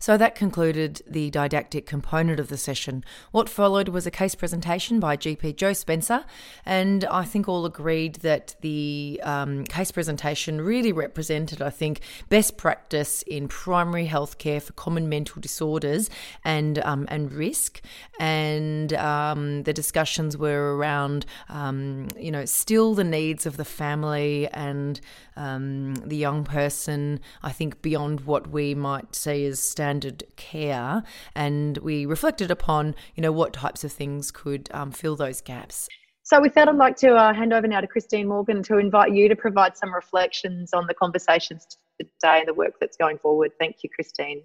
So 0.00 0.16
that 0.16 0.36
concluded 0.36 1.02
the 1.08 1.28
didactic 1.30 1.84
component 1.84 2.38
of 2.38 2.48
the 2.48 2.56
session. 2.56 3.04
What 3.32 3.48
followed 3.48 3.88
was 3.88 4.06
a 4.06 4.12
case 4.12 4.36
presentation 4.36 5.00
by 5.00 5.16
GP 5.16 5.56
Joe 5.56 5.72
Spencer, 5.72 6.24
and 6.64 7.04
I 7.06 7.24
think 7.24 7.48
all 7.48 7.66
agreed 7.66 8.16
that 8.16 8.54
the 8.60 9.20
um, 9.24 9.64
case 9.64 9.90
presentation 9.90 10.60
really 10.60 10.92
represented, 10.92 11.60
I 11.60 11.70
think, 11.70 12.00
best 12.28 12.56
practice 12.56 13.22
in 13.22 13.48
primary 13.48 14.06
healthcare 14.06 14.62
for 14.62 14.72
common 14.74 15.08
mental 15.08 15.40
disorders 15.40 16.08
and 16.44 16.78
um, 16.80 17.06
and 17.10 17.32
risk. 17.32 17.80
And 18.20 18.92
um, 18.94 19.64
the 19.64 19.72
discussions 19.72 20.36
were 20.36 20.76
around, 20.76 21.26
um, 21.48 22.08
you 22.16 22.30
know, 22.30 22.44
still 22.44 22.94
the 22.94 23.04
needs 23.04 23.46
of 23.46 23.56
the 23.56 23.64
family 23.64 24.46
and 24.52 25.00
um, 25.36 25.96
the 25.96 26.16
young 26.16 26.44
person. 26.44 27.18
I 27.42 27.50
think 27.50 27.82
beyond 27.82 28.20
what 28.20 28.50
we 28.50 28.76
might 28.76 29.16
say 29.16 29.44
as 29.44 29.58
standard 29.58 29.87
care, 30.36 31.02
and 31.34 31.78
we 31.78 32.06
reflected 32.06 32.50
upon, 32.50 32.94
you 33.14 33.22
know, 33.22 33.32
what 33.32 33.52
types 33.52 33.84
of 33.84 33.92
things 33.92 34.30
could 34.30 34.68
um, 34.72 34.90
fill 34.90 35.16
those 35.16 35.40
gaps. 35.40 35.88
So, 36.22 36.40
with 36.40 36.54
that, 36.54 36.68
I'd 36.68 36.76
like 36.76 36.96
to 36.96 37.14
uh, 37.14 37.32
hand 37.32 37.52
over 37.54 37.66
now 37.66 37.80
to 37.80 37.86
Christine 37.86 38.28
Morgan 38.28 38.62
to 38.64 38.76
invite 38.76 39.14
you 39.14 39.28
to 39.28 39.36
provide 39.36 39.76
some 39.76 39.94
reflections 39.94 40.74
on 40.74 40.86
the 40.86 40.94
conversations 40.94 41.66
today 41.98 42.40
and 42.40 42.46
the 42.46 42.54
work 42.54 42.74
that's 42.80 42.96
going 42.96 43.18
forward. 43.18 43.52
Thank 43.58 43.76
you, 43.82 43.88
Christine. 43.88 44.42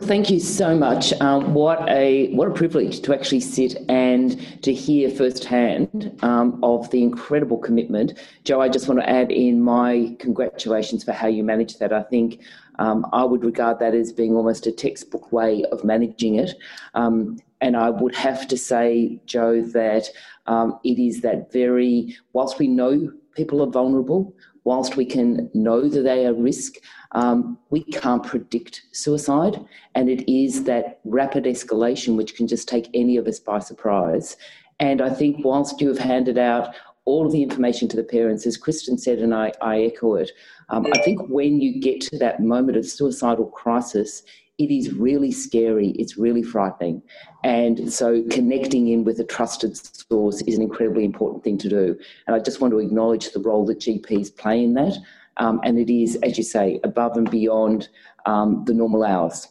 Thank 0.00 0.28
you 0.28 0.40
so 0.40 0.76
much. 0.76 1.12
Um, 1.20 1.54
what 1.54 1.88
a 1.88 2.34
what 2.34 2.48
a 2.48 2.50
privilege 2.50 3.00
to 3.02 3.14
actually 3.14 3.40
sit 3.40 3.76
and 3.88 4.62
to 4.64 4.74
hear 4.74 5.08
firsthand 5.08 6.18
um, 6.22 6.58
of 6.64 6.90
the 6.90 7.02
incredible 7.02 7.58
commitment. 7.58 8.18
Joe, 8.42 8.60
I 8.60 8.68
just 8.68 8.88
want 8.88 9.00
to 9.00 9.08
add 9.08 9.30
in 9.30 9.62
my 9.62 10.16
congratulations 10.18 11.04
for 11.04 11.12
how 11.12 11.28
you 11.28 11.44
managed 11.44 11.78
that. 11.78 11.92
I 11.92 12.02
think 12.02 12.40
um, 12.78 13.06
I 13.12 13.24
would 13.24 13.44
regard 13.44 13.78
that 13.78 13.94
as 13.94 14.12
being 14.12 14.34
almost 14.34 14.66
a 14.66 14.72
textbook 14.72 15.32
way 15.32 15.64
of 15.72 15.84
managing 15.84 16.36
it. 16.36 16.54
Um, 16.94 17.38
and 17.60 17.76
I 17.76 17.90
would 17.90 18.14
have 18.14 18.46
to 18.48 18.58
say, 18.58 19.20
Joe, 19.26 19.62
that 19.62 20.08
um, 20.46 20.78
it 20.84 20.98
is 20.98 21.20
that 21.22 21.52
very 21.52 22.16
whilst 22.32 22.58
we 22.58 22.68
know 22.68 23.12
people 23.34 23.62
are 23.62 23.70
vulnerable, 23.70 24.34
whilst 24.64 24.96
we 24.96 25.06
can 25.06 25.50
know 25.54 25.88
that 25.88 26.02
they 26.02 26.26
are 26.26 26.34
risk, 26.34 26.74
um, 27.12 27.58
we 27.70 27.84
can't 27.84 28.24
predict 28.24 28.82
suicide. 28.92 29.64
And 29.94 30.08
it 30.08 30.30
is 30.30 30.64
that 30.64 31.00
rapid 31.04 31.44
escalation 31.44 32.16
which 32.16 32.34
can 32.34 32.46
just 32.46 32.68
take 32.68 32.88
any 32.92 33.16
of 33.16 33.26
us 33.26 33.38
by 33.38 33.60
surprise. 33.60 34.36
And 34.80 35.00
I 35.00 35.10
think 35.10 35.44
whilst 35.44 35.80
you 35.80 35.88
have 35.88 35.98
handed 35.98 36.38
out 36.38 36.74
all 37.04 37.26
of 37.26 37.32
the 37.32 37.42
information 37.42 37.88
to 37.88 37.96
the 37.96 38.04
parents, 38.04 38.46
as 38.46 38.56
Kristen 38.56 38.96
said, 38.98 39.18
and 39.18 39.34
I, 39.34 39.52
I 39.60 39.82
echo 39.82 40.14
it, 40.14 40.30
um, 40.68 40.86
I 40.92 40.98
think 41.02 41.20
when 41.28 41.60
you 41.60 41.80
get 41.80 42.00
to 42.02 42.18
that 42.18 42.40
moment 42.40 42.78
of 42.78 42.86
suicidal 42.86 43.46
crisis, 43.46 44.22
it 44.58 44.70
is 44.70 44.94
really 44.94 45.32
scary. 45.32 45.88
It's 45.90 46.16
really 46.16 46.42
frightening. 46.42 47.02
And 47.42 47.92
so 47.92 48.22
connecting 48.30 48.88
in 48.88 49.04
with 49.04 49.18
a 49.18 49.24
trusted 49.24 49.76
source 49.76 50.42
is 50.42 50.56
an 50.56 50.62
incredibly 50.62 51.04
important 51.04 51.42
thing 51.42 51.58
to 51.58 51.68
do. 51.68 51.98
And 52.26 52.36
I 52.36 52.38
just 52.38 52.60
want 52.60 52.72
to 52.72 52.78
acknowledge 52.78 53.32
the 53.32 53.40
role 53.40 53.66
that 53.66 53.80
GPs 53.80 54.34
play 54.36 54.62
in 54.62 54.74
that. 54.74 54.96
Um, 55.38 55.60
and 55.64 55.78
it 55.78 55.92
is, 55.92 56.16
as 56.22 56.38
you 56.38 56.44
say, 56.44 56.80
above 56.84 57.16
and 57.16 57.28
beyond 57.28 57.88
um, 58.26 58.64
the 58.66 58.74
normal 58.74 59.02
hours. 59.02 59.48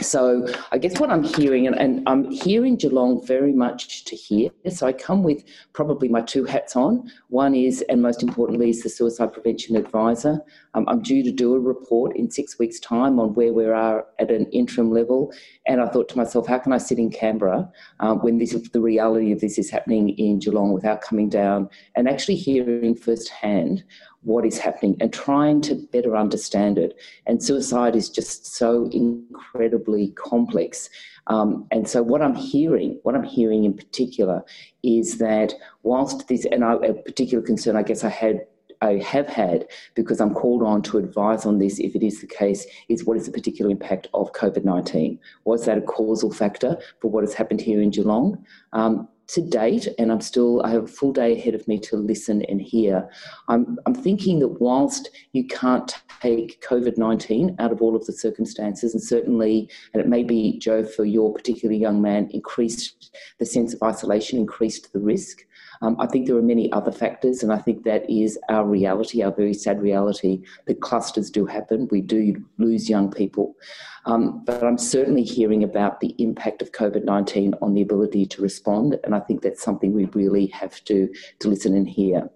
So 0.00 0.48
I 0.72 0.78
guess 0.78 0.98
what 0.98 1.10
I'm 1.10 1.22
hearing, 1.22 1.66
and, 1.66 1.78
and, 1.78 2.02
I'm 2.08 2.30
here 2.30 2.64
in 2.64 2.76
Geelong 2.76 3.24
very 3.24 3.52
much 3.52 4.04
to 4.06 4.16
hear. 4.16 4.50
So 4.70 4.86
I 4.86 4.92
come 4.92 5.22
with 5.22 5.44
probably 5.74 6.08
my 6.08 6.22
two 6.22 6.44
hats 6.44 6.74
on. 6.76 7.10
One 7.28 7.54
is, 7.54 7.84
and 7.88 8.00
most 8.00 8.22
importantly, 8.22 8.70
is 8.70 8.82
the 8.82 8.88
suicide 8.88 9.32
prevention 9.34 9.76
advisor. 9.76 10.40
Um, 10.74 10.86
I'm 10.88 11.02
due 11.02 11.22
to 11.22 11.30
do 11.30 11.54
a 11.54 11.60
report 11.60 12.16
in 12.16 12.30
six 12.30 12.58
weeks' 12.58 12.80
time 12.80 13.20
on 13.20 13.34
where 13.34 13.52
we 13.52 13.66
are 13.66 14.06
at 14.18 14.30
an 14.30 14.46
interim 14.46 14.90
level. 14.90 15.32
And 15.66 15.80
I 15.80 15.88
thought 15.88 16.08
to 16.10 16.16
myself, 16.16 16.46
how 16.46 16.58
can 16.58 16.72
I 16.72 16.78
sit 16.78 16.98
in 16.98 17.10
Canberra 17.10 17.70
um, 18.00 18.22
when 18.22 18.38
this 18.38 18.52
the 18.72 18.80
reality 18.80 19.30
of 19.30 19.40
this 19.40 19.58
is 19.58 19.70
happening 19.70 20.10
in 20.10 20.38
Geelong 20.38 20.72
without 20.72 21.02
coming 21.02 21.28
down 21.28 21.68
and 21.94 22.08
actually 22.08 22.36
hearing 22.36 22.94
firsthand 22.94 23.84
what 24.22 24.46
is 24.46 24.58
happening 24.58 24.96
and 25.00 25.12
trying 25.12 25.60
to 25.62 25.74
better 25.92 26.16
understand 26.16 26.78
it. 26.78 26.96
And 27.26 27.42
suicide 27.42 27.96
is 27.96 28.08
just 28.08 28.46
so 28.46 28.88
incredibly 28.92 30.08
complex. 30.10 30.88
Um, 31.28 31.66
and 31.70 31.88
so, 31.88 32.02
what 32.02 32.22
I'm 32.22 32.34
hearing, 32.34 32.98
what 33.02 33.14
I'm 33.14 33.22
hearing 33.22 33.64
in 33.64 33.74
particular, 33.74 34.44
is 34.82 35.18
that 35.18 35.54
whilst 35.82 36.26
this, 36.28 36.44
and 36.46 36.64
I, 36.64 36.74
a 36.74 36.94
particular 36.94 37.44
concern 37.44 37.76
I 37.76 37.82
guess 37.82 38.02
I 38.02 38.08
had 38.08 38.46
I 38.82 38.98
have 38.98 39.28
had, 39.28 39.68
because 39.94 40.20
I'm 40.20 40.34
called 40.34 40.64
on 40.64 40.82
to 40.82 40.98
advise 40.98 41.46
on 41.46 41.58
this 41.58 41.78
if 41.78 41.94
it 41.94 42.02
is 42.02 42.20
the 42.20 42.26
case, 42.26 42.66
is 42.88 43.04
what 43.04 43.16
is 43.16 43.26
the 43.26 43.32
particular 43.32 43.70
impact 43.70 44.08
of 44.12 44.32
COVID 44.32 44.64
19? 44.64 45.18
Was 45.44 45.64
that 45.66 45.78
a 45.78 45.82
causal 45.82 46.32
factor 46.32 46.76
for 47.00 47.08
what 47.08 47.22
has 47.22 47.32
happened 47.32 47.60
here 47.60 47.80
in 47.80 47.90
Geelong? 47.90 48.44
Um, 48.72 49.08
to 49.32 49.40
date, 49.40 49.88
and 49.98 50.12
I'm 50.12 50.20
still, 50.20 50.62
I 50.62 50.70
have 50.70 50.84
a 50.84 50.88
full 50.88 51.12
day 51.12 51.38
ahead 51.38 51.54
of 51.54 51.66
me 51.66 51.78
to 51.80 51.96
listen 51.96 52.42
and 52.50 52.60
hear. 52.60 53.08
I'm, 53.48 53.78
I'm 53.86 53.94
thinking 53.94 54.40
that 54.40 54.60
whilst 54.60 55.08
you 55.32 55.46
can't 55.46 55.94
take 56.20 56.62
COVID 56.62 56.98
19 56.98 57.56
out 57.58 57.72
of 57.72 57.80
all 57.80 57.96
of 57.96 58.04
the 58.04 58.12
circumstances, 58.12 58.92
and 58.92 59.02
certainly, 59.02 59.70
and 59.94 60.02
it 60.02 60.08
may 60.08 60.22
be, 60.22 60.58
Joe, 60.58 60.84
for 60.84 61.06
your 61.06 61.32
particular 61.32 61.74
young 61.74 62.02
man, 62.02 62.28
increased 62.32 63.16
the 63.38 63.46
sense 63.46 63.72
of 63.72 63.82
isolation, 63.82 64.38
increased 64.38 64.92
the 64.92 65.00
risk. 65.00 65.46
Um, 65.82 65.96
I 65.98 66.06
think 66.06 66.26
there 66.26 66.36
are 66.36 66.42
many 66.42 66.72
other 66.72 66.92
factors, 66.92 67.42
and 67.42 67.52
I 67.52 67.58
think 67.58 67.82
that 67.84 68.08
is 68.08 68.38
our 68.48 68.64
reality, 68.64 69.22
our 69.22 69.32
very 69.32 69.52
sad 69.52 69.82
reality, 69.82 70.42
that 70.66 70.80
clusters 70.80 71.28
do 71.30 71.44
happen. 71.44 71.88
We 71.90 72.00
do 72.00 72.36
lose 72.58 72.88
young 72.88 73.10
people. 73.10 73.56
Um, 74.06 74.44
but 74.44 74.62
I'm 74.62 74.78
certainly 74.78 75.24
hearing 75.24 75.62
about 75.62 76.00
the 76.00 76.14
impact 76.18 76.62
of 76.62 76.72
COVID 76.72 77.04
19 77.04 77.54
on 77.60 77.74
the 77.74 77.82
ability 77.82 78.26
to 78.26 78.42
respond, 78.42 78.98
and 79.04 79.14
I 79.14 79.20
think 79.20 79.42
that's 79.42 79.62
something 79.62 79.92
we 79.92 80.06
really 80.06 80.46
have 80.46 80.82
to, 80.84 81.12
to 81.40 81.48
listen 81.48 81.74
and 81.74 81.88
hear. 81.88 82.30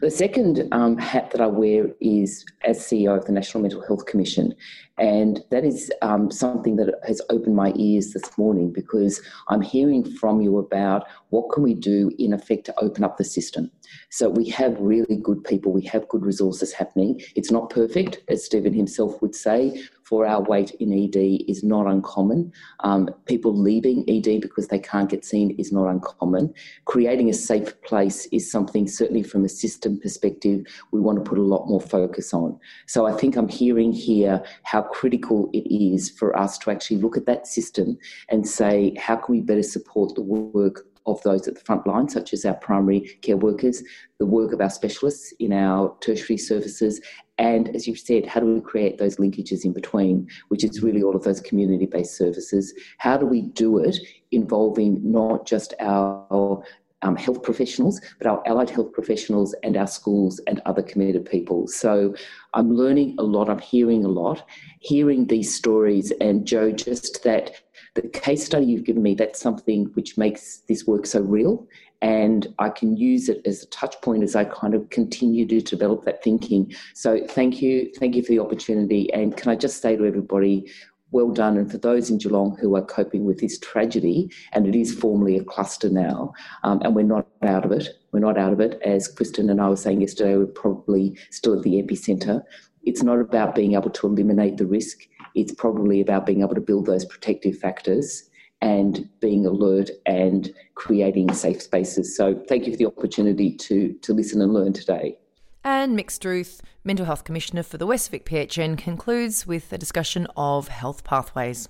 The 0.00 0.10
second 0.10 0.68
um, 0.72 0.96
hat 0.96 1.30
that 1.32 1.40
I 1.40 1.46
wear 1.46 1.90
is 2.00 2.44
as 2.62 2.78
CEO 2.78 3.16
of 3.16 3.26
the 3.26 3.32
National 3.32 3.62
Mental 3.62 3.84
Health 3.86 4.06
Commission, 4.06 4.54
and 4.98 5.40
that 5.50 5.64
is 5.64 5.92
um, 6.02 6.30
something 6.30 6.76
that 6.76 6.94
has 7.06 7.20
opened 7.30 7.54
my 7.54 7.72
ears 7.76 8.12
this 8.12 8.36
morning 8.36 8.72
because 8.72 9.20
I'm 9.48 9.60
hearing 9.60 10.04
from 10.04 10.40
you 10.40 10.58
about 10.58 11.06
what 11.30 11.52
can 11.52 11.62
we 11.62 11.74
do 11.74 12.10
in 12.18 12.32
effect 12.32 12.66
to 12.66 12.80
open 12.80 13.04
up 13.04 13.16
the 13.16 13.24
system. 13.24 13.70
So 14.10 14.28
we 14.28 14.48
have 14.50 14.76
really 14.78 15.16
good 15.16 15.44
people, 15.44 15.72
we 15.72 15.82
have 15.82 16.08
good 16.08 16.24
resources 16.24 16.72
happening. 16.72 17.20
It's 17.36 17.50
not 17.50 17.70
perfect, 17.70 18.22
as 18.28 18.44
Stephen 18.44 18.72
himself 18.72 19.20
would 19.22 19.34
say. 19.34 19.82
For 20.08 20.26
our 20.26 20.40
wait 20.40 20.70
in 20.80 20.90
ED 20.90 21.44
is 21.48 21.62
not 21.62 21.86
uncommon. 21.86 22.50
Um, 22.80 23.10
people 23.26 23.54
leaving 23.54 24.08
ED 24.08 24.40
because 24.40 24.68
they 24.68 24.78
can't 24.78 25.10
get 25.10 25.22
seen 25.22 25.50
is 25.58 25.70
not 25.70 25.86
uncommon. 25.86 26.54
Creating 26.86 27.28
a 27.28 27.34
safe 27.34 27.78
place 27.82 28.24
is 28.32 28.50
something, 28.50 28.88
certainly 28.88 29.22
from 29.22 29.44
a 29.44 29.50
system 29.50 30.00
perspective, 30.00 30.64
we 30.92 31.00
want 31.00 31.22
to 31.22 31.28
put 31.28 31.36
a 31.36 31.42
lot 31.42 31.68
more 31.68 31.82
focus 31.82 32.32
on. 32.32 32.58
So 32.86 33.04
I 33.04 33.12
think 33.12 33.36
I'm 33.36 33.50
hearing 33.50 33.92
here 33.92 34.42
how 34.62 34.80
critical 34.80 35.50
it 35.52 35.68
is 35.70 36.08
for 36.08 36.34
us 36.38 36.56
to 36.60 36.70
actually 36.70 37.02
look 37.02 37.18
at 37.18 37.26
that 37.26 37.46
system 37.46 37.98
and 38.30 38.48
say, 38.48 38.94
how 38.98 39.16
can 39.16 39.34
we 39.34 39.42
better 39.42 39.62
support 39.62 40.14
the 40.14 40.22
work 40.22 40.86
of 41.04 41.22
those 41.22 41.46
at 41.48 41.54
the 41.54 41.60
front 41.60 41.86
line, 41.86 42.08
such 42.08 42.32
as 42.32 42.44
our 42.44 42.54
primary 42.54 43.00
care 43.22 43.36
workers, 43.36 43.82
the 44.18 44.26
work 44.26 44.52
of 44.52 44.60
our 44.60 44.70
specialists 44.70 45.32
in 45.38 45.52
our 45.52 45.96
tertiary 46.00 46.36
services, 46.36 47.00
and 47.38 47.74
as 47.74 47.86
you've 47.86 48.00
said, 48.00 48.26
how 48.26 48.40
do 48.40 48.46
we 48.46 48.60
create 48.60 48.98
those 48.98 49.16
linkages 49.16 49.64
in 49.64 49.72
between, 49.72 50.28
which 50.48 50.64
is 50.64 50.82
really 50.82 51.02
all 51.02 51.14
of 51.14 51.22
those 51.22 51.40
community 51.40 51.86
based 51.86 52.16
services? 52.16 52.74
How 52.98 53.16
do 53.16 53.26
we 53.26 53.42
do 53.42 53.78
it 53.78 53.96
involving 54.32 55.00
not 55.02 55.46
just 55.46 55.74
our 55.80 56.62
um, 57.02 57.16
health 57.16 57.42
professionals, 57.42 58.00
but 58.18 58.26
our 58.26 58.42
allied 58.46 58.70
health 58.70 58.92
professionals 58.92 59.54
and 59.62 59.76
our 59.76 59.86
schools 59.86 60.40
and 60.46 60.60
other 60.66 60.82
committed 60.82 61.26
people. 61.26 61.68
So 61.68 62.14
I'm 62.54 62.72
learning 62.74 63.14
a 63.18 63.22
lot, 63.22 63.48
I'm 63.48 63.60
hearing 63.60 64.04
a 64.04 64.08
lot, 64.08 64.44
hearing 64.80 65.26
these 65.26 65.54
stories, 65.54 66.12
and 66.20 66.44
Joe, 66.44 66.72
just 66.72 67.22
that 67.22 67.60
the 67.94 68.02
case 68.08 68.44
study 68.44 68.66
you've 68.66 68.84
given 68.84 69.02
me, 69.02 69.14
that's 69.14 69.40
something 69.40 69.86
which 69.94 70.16
makes 70.16 70.58
this 70.68 70.86
work 70.86 71.06
so 71.06 71.20
real. 71.20 71.66
And 72.00 72.46
I 72.58 72.68
can 72.68 72.96
use 72.96 73.28
it 73.28 73.42
as 73.44 73.62
a 73.62 73.66
touch 73.66 74.00
point 74.02 74.22
as 74.22 74.36
I 74.36 74.44
kind 74.44 74.74
of 74.74 74.88
continue 74.90 75.46
to 75.46 75.60
develop 75.60 76.04
that 76.04 76.22
thinking. 76.22 76.72
So 76.94 77.24
thank 77.26 77.60
you. 77.60 77.90
Thank 77.98 78.14
you 78.14 78.22
for 78.22 78.28
the 78.28 78.38
opportunity. 78.38 79.12
And 79.12 79.36
can 79.36 79.50
I 79.50 79.56
just 79.56 79.82
say 79.82 79.96
to 79.96 80.06
everybody, 80.06 80.70
well 81.10 81.30
done. 81.30 81.56
And 81.56 81.70
for 81.70 81.78
those 81.78 82.10
in 82.10 82.18
Geelong 82.18 82.56
who 82.60 82.76
are 82.76 82.84
coping 82.84 83.24
with 83.24 83.40
this 83.40 83.58
tragedy, 83.58 84.30
and 84.52 84.66
it 84.66 84.76
is 84.76 84.94
formally 84.94 85.38
a 85.38 85.44
cluster 85.44 85.88
now, 85.88 86.32
um, 86.64 86.80
and 86.82 86.94
we're 86.94 87.02
not 87.02 87.26
out 87.42 87.64
of 87.64 87.72
it. 87.72 87.88
We're 88.12 88.20
not 88.20 88.38
out 88.38 88.52
of 88.52 88.60
it. 88.60 88.80
As 88.84 89.08
Kristen 89.08 89.50
and 89.50 89.60
I 89.60 89.68
were 89.68 89.76
saying 89.76 90.00
yesterday, 90.00 90.36
we're 90.36 90.46
probably 90.46 91.18
still 91.30 91.56
at 91.56 91.62
the 91.62 91.82
epicentre. 91.82 92.42
It's 92.84 93.02
not 93.02 93.20
about 93.20 93.54
being 93.54 93.74
able 93.74 93.90
to 93.90 94.06
eliminate 94.06 94.56
the 94.56 94.66
risk. 94.66 95.00
It's 95.38 95.54
probably 95.54 96.00
about 96.00 96.26
being 96.26 96.40
able 96.40 96.56
to 96.56 96.60
build 96.60 96.86
those 96.86 97.04
protective 97.04 97.56
factors 97.56 98.28
and 98.60 99.08
being 99.20 99.46
alert 99.46 99.88
and 100.04 100.52
creating 100.74 101.32
safe 101.32 101.62
spaces. 101.62 102.16
So 102.16 102.34
thank 102.48 102.66
you 102.66 102.72
for 102.72 102.76
the 102.76 102.86
opportunity 102.86 103.52
to, 103.52 103.92
to 104.02 104.12
listen 104.12 104.42
and 104.42 104.52
learn 104.52 104.72
today. 104.72 105.16
And 105.62 105.96
Mick 105.96 106.10
Struth, 106.10 106.60
Mental 106.82 107.06
Health 107.06 107.22
Commissioner 107.22 107.62
for 107.62 107.78
the 107.78 107.86
West 107.86 108.10
Vic 108.10 108.24
PHN, 108.24 108.78
concludes 108.78 109.46
with 109.46 109.72
a 109.72 109.78
discussion 109.78 110.26
of 110.36 110.68
health 110.68 111.04
pathways. 111.04 111.68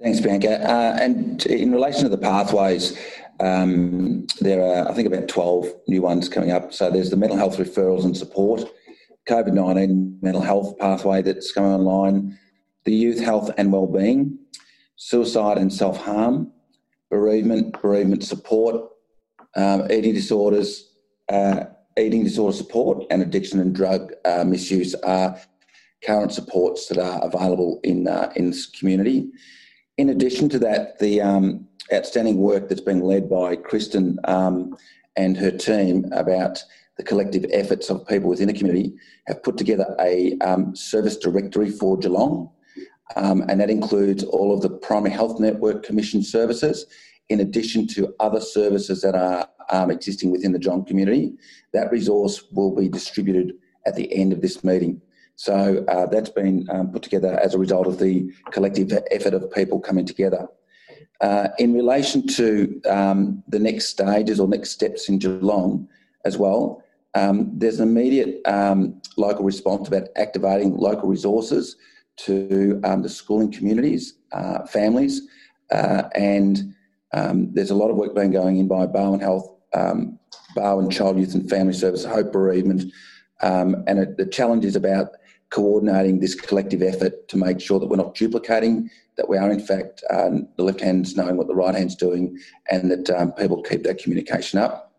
Thanks, 0.00 0.20
Bianca. 0.20 0.60
Uh, 0.68 0.96
and 1.00 1.44
in 1.46 1.72
relation 1.72 2.04
to 2.04 2.08
the 2.08 2.18
pathways, 2.18 2.96
um, 3.40 4.26
there 4.40 4.62
are, 4.62 4.88
I 4.88 4.94
think, 4.94 5.08
about 5.08 5.26
12 5.26 5.66
new 5.88 6.02
ones 6.02 6.28
coming 6.28 6.52
up. 6.52 6.72
So 6.72 6.90
there's 6.90 7.10
the 7.10 7.16
mental 7.16 7.38
health 7.38 7.56
referrals 7.56 8.04
and 8.04 8.16
support, 8.16 8.62
COVID 9.28 9.54
19 9.54 10.18
mental 10.20 10.42
health 10.42 10.78
pathway 10.78 11.22
that's 11.22 11.50
coming 11.50 11.72
online, 11.72 12.38
the 12.84 12.94
youth 12.94 13.20
health 13.20 13.50
and 13.56 13.72
wellbeing, 13.72 14.38
suicide 14.96 15.58
and 15.58 15.72
self 15.72 15.96
harm, 15.98 16.52
bereavement, 17.10 17.80
bereavement 17.80 18.22
support, 18.24 18.90
um, 19.56 19.90
eating 19.90 20.14
disorders, 20.14 20.92
uh, 21.28 21.64
eating 21.98 22.24
disorder 22.24 22.56
support, 22.56 23.04
and 23.10 23.22
addiction 23.22 23.60
and 23.60 23.74
drug 23.74 24.12
uh, 24.24 24.44
misuse 24.44 24.94
are 24.96 25.38
current 26.04 26.32
supports 26.32 26.86
that 26.88 26.98
are 26.98 27.24
available 27.24 27.80
in 27.84 28.06
uh, 28.06 28.32
in 28.36 28.50
this 28.50 28.66
community. 28.66 29.30
In 29.96 30.10
addition 30.10 30.48
to 30.50 30.58
that, 30.58 30.98
the 30.98 31.20
um, 31.20 31.66
outstanding 31.92 32.38
work 32.38 32.68
that's 32.68 32.80
being 32.80 33.02
led 33.02 33.30
by 33.30 33.56
Kristen 33.56 34.18
um, 34.24 34.76
and 35.16 35.36
her 35.36 35.50
team 35.50 36.06
about 36.12 36.62
the 36.96 37.02
collective 37.02 37.44
efforts 37.52 37.90
of 37.90 38.06
people 38.06 38.28
within 38.28 38.48
the 38.48 38.52
community 38.52 38.94
have 39.26 39.42
put 39.42 39.56
together 39.56 39.96
a 40.00 40.36
um, 40.38 40.74
service 40.76 41.16
directory 41.16 41.70
for 41.70 41.96
Geelong 41.96 42.50
um, 43.16 43.44
and 43.48 43.60
that 43.60 43.70
includes 43.70 44.24
all 44.24 44.52
of 44.52 44.62
the 44.62 44.70
Primary 44.70 45.12
Health 45.12 45.38
Network 45.38 45.84
Commission 45.84 46.22
services, 46.22 46.86
in 47.28 47.40
addition 47.40 47.86
to 47.88 48.14
other 48.20 48.40
services 48.40 49.00
that 49.02 49.14
are 49.14 49.48
um, 49.70 49.90
existing 49.90 50.30
within 50.30 50.52
the 50.52 50.58
Geelong 50.58 50.84
community. 50.84 51.32
That 51.72 51.90
resource 51.90 52.44
will 52.52 52.74
be 52.74 52.88
distributed 52.88 53.54
at 53.86 53.96
the 53.96 54.12
end 54.14 54.32
of 54.32 54.40
this 54.40 54.64
meeting. 54.64 55.00
So 55.36 55.84
uh, 55.88 56.06
that's 56.06 56.30
been 56.30 56.66
um, 56.70 56.92
put 56.92 57.02
together 57.02 57.38
as 57.40 57.54
a 57.54 57.58
result 57.58 57.86
of 57.86 57.98
the 57.98 58.30
collective 58.52 58.92
effort 59.10 59.34
of 59.34 59.50
people 59.50 59.80
coming 59.80 60.06
together. 60.06 60.46
Uh, 61.20 61.48
in 61.58 61.74
relation 61.74 62.26
to 62.26 62.80
um, 62.88 63.42
the 63.48 63.58
next 63.58 63.88
stages 63.88 64.38
or 64.38 64.48
next 64.48 64.70
steps 64.70 65.08
in 65.08 65.18
Geelong 65.18 65.88
as 66.24 66.36
well, 66.36 66.82
um, 67.14 67.50
there's 67.54 67.80
an 67.80 67.88
immediate 67.88 68.40
um, 68.46 69.00
local 69.16 69.44
response 69.44 69.88
about 69.88 70.08
activating 70.16 70.76
local 70.76 71.08
resources 71.08 71.76
to 72.16 72.80
um, 72.84 73.02
the 73.02 73.08
schooling 73.08 73.50
communities, 73.50 74.14
uh, 74.32 74.66
families, 74.66 75.22
uh, 75.72 76.04
and 76.14 76.74
um, 77.12 77.52
there's 77.52 77.70
a 77.70 77.74
lot 77.74 77.90
of 77.90 77.96
work 77.96 78.14
being 78.14 78.30
going 78.30 78.58
in 78.58 78.68
by 78.68 78.86
Barwon 78.86 79.20
Health, 79.20 79.48
um, 79.72 80.18
Barwon 80.56 80.90
Child, 80.90 81.18
Youth 81.18 81.34
and 81.34 81.48
Family 81.48 81.72
Service, 81.72 82.04
Hope 82.04 82.32
Bereavement, 82.32 82.92
um, 83.42 83.84
and 83.86 83.98
it, 83.98 84.16
the 84.16 84.26
challenge 84.26 84.64
is 84.64 84.76
about 84.76 85.08
coordinating 85.50 86.18
this 86.18 86.34
collective 86.34 86.82
effort 86.82 87.28
to 87.28 87.36
make 87.36 87.60
sure 87.60 87.78
that 87.78 87.86
we're 87.86 87.96
not 87.96 88.14
duplicating, 88.14 88.90
that 89.16 89.28
we 89.28 89.36
are 89.36 89.52
in 89.52 89.60
fact 89.60 90.02
uh, 90.10 90.30
the 90.56 90.64
left 90.64 90.80
hand's 90.80 91.16
knowing 91.16 91.36
what 91.36 91.46
the 91.46 91.54
right 91.54 91.74
hand's 91.74 91.94
doing, 91.94 92.36
and 92.70 92.90
that 92.90 93.10
um, 93.10 93.32
people 93.32 93.62
keep 93.62 93.82
that 93.84 93.98
communication 93.98 94.58
up. 94.58 94.92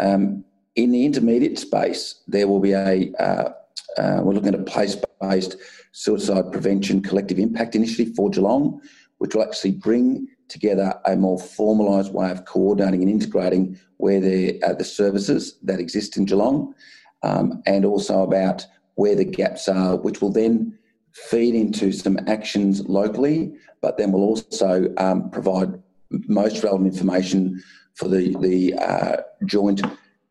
Um, 0.00 0.44
in 0.74 0.90
the 0.90 1.06
intermediate 1.06 1.58
space, 1.58 2.22
there 2.26 2.48
will 2.48 2.60
be 2.60 2.72
a 2.72 3.12
uh, 3.18 3.50
uh, 3.98 4.20
we're 4.22 4.34
looking 4.34 4.54
at 4.54 4.60
a 4.60 4.64
place-based 4.64 5.56
suicide 5.92 6.52
prevention 6.52 7.02
collective 7.02 7.38
impact 7.38 7.74
initiative 7.74 8.14
for 8.14 8.30
Geelong, 8.30 8.80
which 9.18 9.34
will 9.34 9.42
actually 9.42 9.72
bring 9.72 10.28
together 10.48 10.94
a 11.06 11.16
more 11.16 11.38
formalised 11.38 12.12
way 12.12 12.30
of 12.30 12.44
coordinating 12.44 13.02
and 13.02 13.10
integrating 13.10 13.78
where 13.96 14.20
the, 14.20 14.62
uh, 14.62 14.74
the 14.74 14.84
services 14.84 15.58
that 15.62 15.80
exist 15.80 16.16
in 16.16 16.24
Geelong, 16.24 16.74
um, 17.22 17.62
and 17.66 17.84
also 17.84 18.22
about 18.22 18.66
where 18.94 19.14
the 19.14 19.24
gaps 19.24 19.68
are, 19.68 19.96
which 19.96 20.20
will 20.20 20.32
then 20.32 20.78
feed 21.12 21.54
into 21.54 21.92
some 21.92 22.18
actions 22.26 22.86
locally, 22.88 23.54
but 23.80 23.96
then 23.96 24.12
will 24.12 24.22
also 24.22 24.92
um, 24.98 25.30
provide 25.30 25.82
most 26.10 26.62
relevant 26.62 26.92
information 26.92 27.62
for 27.94 28.08
the, 28.08 28.36
the 28.40 28.74
uh, 28.74 29.16
joint 29.46 29.82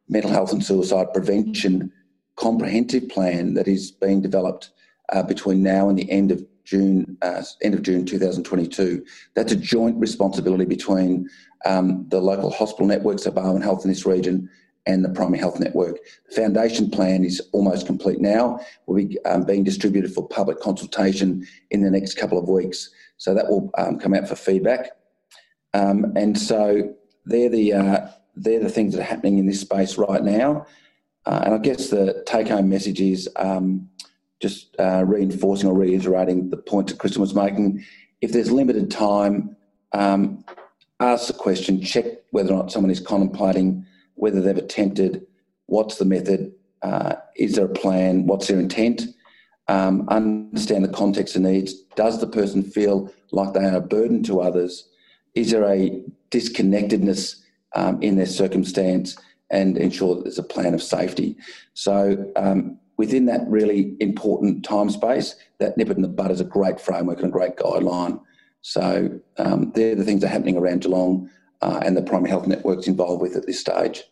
mental 0.08 0.30
health 0.30 0.54
and 0.54 0.64
suicide 0.64 1.12
prevention 1.14 1.92
comprehensive 2.36 3.10
plan 3.10 3.54
that 3.54 3.68
is 3.68 3.92
being 3.92 4.22
developed 4.22 4.72
uh, 5.12 5.24
between 5.24 5.64
now 5.64 5.90
and 5.90 5.98
the 5.98 6.10
end 6.10 6.32
of 6.32 6.44
June, 6.64 7.18
uh, 7.22 7.44
end 7.62 7.76
of 7.76 7.84
June 7.84 8.06
2022. 8.06 9.06
That's 9.36 9.52
a 9.52 9.56
joint 9.56 9.98
responsibility 9.98 10.66
between 10.66 11.30
um, 11.66 12.06
the 12.10 12.20
local 12.20 12.50
hospital 12.50 12.88
networks 12.88 13.26
of 13.26 13.36
Barwon 13.36 13.62
Health 13.62 13.84
in 13.84 13.90
this 13.90 14.06
region 14.06 14.50
and 14.88 15.04
the 15.04 15.10
primary 15.10 15.40
health 15.40 15.60
network. 15.60 15.98
The 16.30 16.36
foundation 16.36 16.90
plan 16.90 17.24
is 17.24 17.42
almost 17.54 17.88
complete 17.88 18.20
now. 18.20 18.60
Will 18.86 18.96
be 18.96 19.18
um, 19.26 19.44
being 19.44 19.64
distributed 19.64 20.14
for 20.14 20.28
public 20.28 20.60
consultation 20.60 21.46
in 21.72 21.82
the 21.82 21.90
next 21.90 22.16
couple 22.16 22.38
of 22.38 22.50
weeks. 22.50 22.90
So 23.18 23.34
that 23.34 23.48
will 23.48 23.72
um, 23.78 24.00
come 24.00 24.14
out 24.14 24.28
for 24.28 24.36
feedback. 24.36 24.92
Um, 25.74 26.14
and 26.16 26.38
so 26.38 26.94
they're 27.26 27.50
the 27.50 27.74
uh, 27.74 28.08
they're 28.36 28.60
the 28.60 28.70
things 28.70 28.94
that 28.94 29.02
are 29.02 29.06
happening 29.06 29.38
in 29.38 29.48
this 29.48 29.62
space 29.62 29.98
right 29.98 30.24
now. 30.24 30.66
Uh, 31.26 31.42
and 31.46 31.54
I 31.54 31.58
guess 31.58 31.90
the 31.90 32.24
take-home 32.26 32.70
message 32.70 33.02
is 33.02 33.30
um, 33.36 33.90
just 34.40 34.76
uh, 34.80 35.04
reinforcing 35.06 35.70
or 35.70 35.74
reiterating 35.74 36.50
the 36.50 36.58
point 36.58 36.88
that 36.88 37.00
Kristen 37.00 37.22
was 37.22 37.34
making. 37.34 37.84
If 38.22 38.32
there's 38.32 38.52
limited 38.52 38.92
time, 38.92 39.56
um, 39.94 40.44
ask 41.00 41.28
the 41.28 41.34
question, 41.34 41.82
check 41.82 42.06
whether 42.32 42.54
or 42.54 42.58
not 42.58 42.72
someone 42.72 42.92
is 42.92 43.00
contemplating, 43.00 43.86
whether 44.16 44.42
they've 44.42 44.58
attempted, 44.58 45.26
what's 45.66 45.98
the 45.98 46.06
method, 46.06 46.54
uh, 46.82 47.16
is 47.36 47.56
there 47.56 47.66
a 47.66 47.70
plan, 47.70 48.28
what's 48.28 48.48
their 48.48 48.60
intent, 48.60 49.04
um, 49.68 50.08
understand 50.10 50.86
the 50.86 50.90
context 50.90 51.36
and 51.36 51.46
needs. 51.46 51.74
Does 51.96 52.20
the 52.20 52.28
person 52.28 52.62
feel 52.64 53.12
like 53.32 53.54
they 53.54 53.66
are 53.66 53.78
a 53.78 53.82
burden 53.82 54.22
to 54.24 54.42
others? 54.42 54.90
Is 55.34 55.52
there 55.52 55.66
a 55.66 56.04
disconnectedness 56.30 57.42
um, 57.76 58.02
in 58.02 58.16
their 58.16 58.28
circumstance? 58.28 59.18
And 59.52 59.78
ensure 59.78 60.16
that 60.16 60.24
there's 60.24 60.40
a 60.40 60.44
plan 60.44 60.74
of 60.74 60.82
safety. 60.82 61.38
So, 61.74 62.32
um, 62.36 62.80
within 62.98 63.26
that 63.26 63.42
really 63.48 63.96
important 64.00 64.66
time 64.66 64.90
space, 64.90 65.36
that 65.60 65.78
nip 65.78 65.90
it 65.90 65.98
in 65.98 66.02
the 66.02 66.08
bud 66.08 66.32
is 66.32 66.42
a 66.42 66.46
great 66.46 66.80
framework 66.80 67.20
and 67.20 67.28
a 67.28 67.32
great 67.32 67.56
guideline. 67.58 68.20
So, 68.62 69.20
um, 69.38 69.72
they're 69.76 69.96
the 69.96 70.04
things 70.04 70.22
that 70.22 70.28
are 70.28 70.32
happening 70.32 70.58
around 70.58 70.82
Geelong 70.82 71.30
uh, 71.62 71.80
and 71.84 71.96
the 71.96 72.02
primary 72.02 72.30
health 72.30 72.48
networks 72.48 72.88
involved 72.88 73.22
with 73.22 73.36
at 73.36 73.46
this 73.46 73.60
stage. 73.60 74.04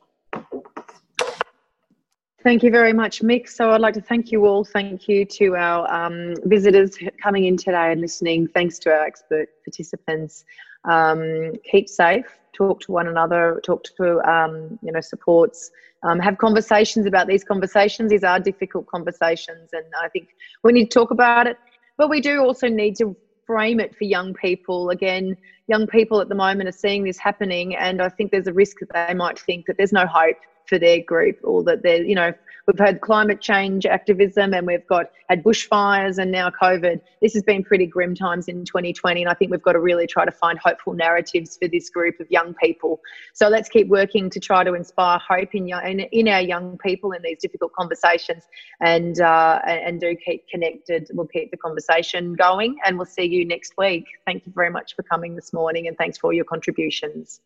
Thank 2.44 2.62
you 2.62 2.72
very 2.72 2.92
much, 2.92 3.22
Mick. 3.22 3.48
So 3.48 3.72
I'd 3.72 3.80
like 3.80 3.94
to 3.94 4.02
thank 4.02 4.30
you 4.30 4.46
all. 4.46 4.66
Thank 4.66 5.08
you 5.08 5.24
to 5.24 5.56
our 5.56 5.92
um, 5.92 6.36
visitors 6.44 6.98
coming 7.22 7.46
in 7.46 7.56
today 7.56 7.94
and 7.94 8.02
listening. 8.02 8.50
Thanks 8.50 8.80
to 8.80 8.92
our 8.92 9.06
expert 9.06 9.48
participants. 9.64 10.44
Um, 10.86 11.54
keep 11.70 11.90
safe. 11.90 12.26
Talk 12.54 12.82
to 12.82 12.92
one 12.92 13.08
another. 13.08 13.62
Talk 13.64 13.84
to 13.98 14.20
um, 14.30 14.78
you 14.82 14.92
know 14.92 15.02
supports. 15.02 15.72
Um, 16.04 16.20
have 16.20 16.38
conversations 16.38 17.06
about 17.06 17.28
these 17.28 17.44
conversations. 17.44 18.12
These 18.12 18.24
are 18.24 18.40
difficult 18.40 18.88
conversations, 18.88 19.70
and 19.74 19.86
I 20.02 20.10
think 20.10 20.30
we 20.64 20.74
need 20.74 20.92
to 20.92 21.00
talk 21.00 21.12
about 21.12 21.48
it. 21.48 21.58
But 21.98 22.10
we 22.10 22.22
do 22.22 22.42
also 22.42 22.68
need 22.68 22.96
to 22.98 23.16
frame 23.46 23.80
it 23.80 23.96
for 23.96 24.04
young 24.04 24.34
people. 24.34 24.90
Again, 24.90 25.38
young 25.68 25.88
people 25.88 26.20
at 26.22 26.30
the 26.30 26.36
moment 26.36 26.70
are 26.70 26.74
seeing 26.74 27.04
this 27.04 27.18
happening, 27.18 27.76
and 27.76 28.02
I 28.02 28.10
think 28.10 28.32
there's 28.32 28.48
a 28.48 28.54
risk 28.54 28.78
that 28.80 29.08
they 29.08 29.14
might 29.14 29.40
think 29.40 29.66
that 29.68 29.78
there's 29.78 29.94
no 29.94 30.06
hope 30.06 30.38
for 30.68 30.80
their 30.80 31.02
group 31.02 31.40
or 31.44 31.64
that 31.64 31.84
they're, 31.84 32.04
you 32.04 32.16
know, 32.16 32.34
we've 32.68 32.80
had 32.80 33.02
climate 33.02 33.42
change 33.42 33.86
activism 33.86 34.54
and 34.54 34.66
we've 34.66 34.88
got 34.88 35.08
had 35.30 35.44
bushfires 35.44 36.18
and 36.18 36.32
now 36.32 36.50
COVID. 36.50 37.02
This 37.22 37.34
has 37.34 37.44
been 37.44 37.64
pretty 37.64 37.86
grim 37.86 38.16
times 38.16 38.48
in 38.48 38.66
2020. 38.66 39.22
And 39.22 39.30
I 39.30 39.34
think 39.34 39.52
we've 39.52 39.62
got 39.62 39.74
to 39.74 39.80
really 39.80 40.08
try 40.08 40.26
to 40.26 40.32
find 40.32 40.58
hopeful 40.60 40.94
narratives 40.94 41.58
for 41.62 41.68
this 41.68 41.90
group 41.90 42.20
of 42.20 42.30
young 42.30 42.54
people. 42.56 43.02
So 43.34 43.50
let's 43.50 43.70
keep 43.70 43.88
working 43.88 44.30
to 44.30 44.40
try 44.40 44.64
to 44.64 44.74
inspire 44.74 45.20
hope 45.20 45.54
in, 45.54 45.68
young, 45.68 45.86
in, 45.86 46.00
in 46.00 46.28
our 46.28 46.42
young 46.42 46.78
people 46.78 47.12
in 47.12 47.22
these 47.22 47.40
difficult 47.42 47.74
conversations 47.74 48.44
and, 48.82 49.20
uh, 49.20 49.60
and 49.66 50.00
do 50.00 50.16
keep 50.16 50.48
connected. 50.48 51.10
We'll 51.14 51.28
keep 51.28 51.52
the 51.52 51.58
conversation 51.58 52.34
going 52.34 52.78
and 52.86 52.98
we'll 52.98 53.06
see 53.06 53.26
you 53.26 53.46
next 53.46 53.74
week. 53.78 54.06
Thank 54.26 54.46
you 54.46 54.54
very 54.56 54.70
much 54.70 54.96
for 54.96 55.04
coming 55.04 55.36
this 55.36 55.54
morning 55.54 55.88
and 55.88 55.98
thanks 55.98 56.18
for 56.18 56.28
all 56.28 56.34
your 56.34 56.46
contributions. 56.46 57.42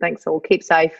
Thanks 0.00 0.26
all. 0.26 0.40
Keep 0.40 0.62
safe. 0.62 0.92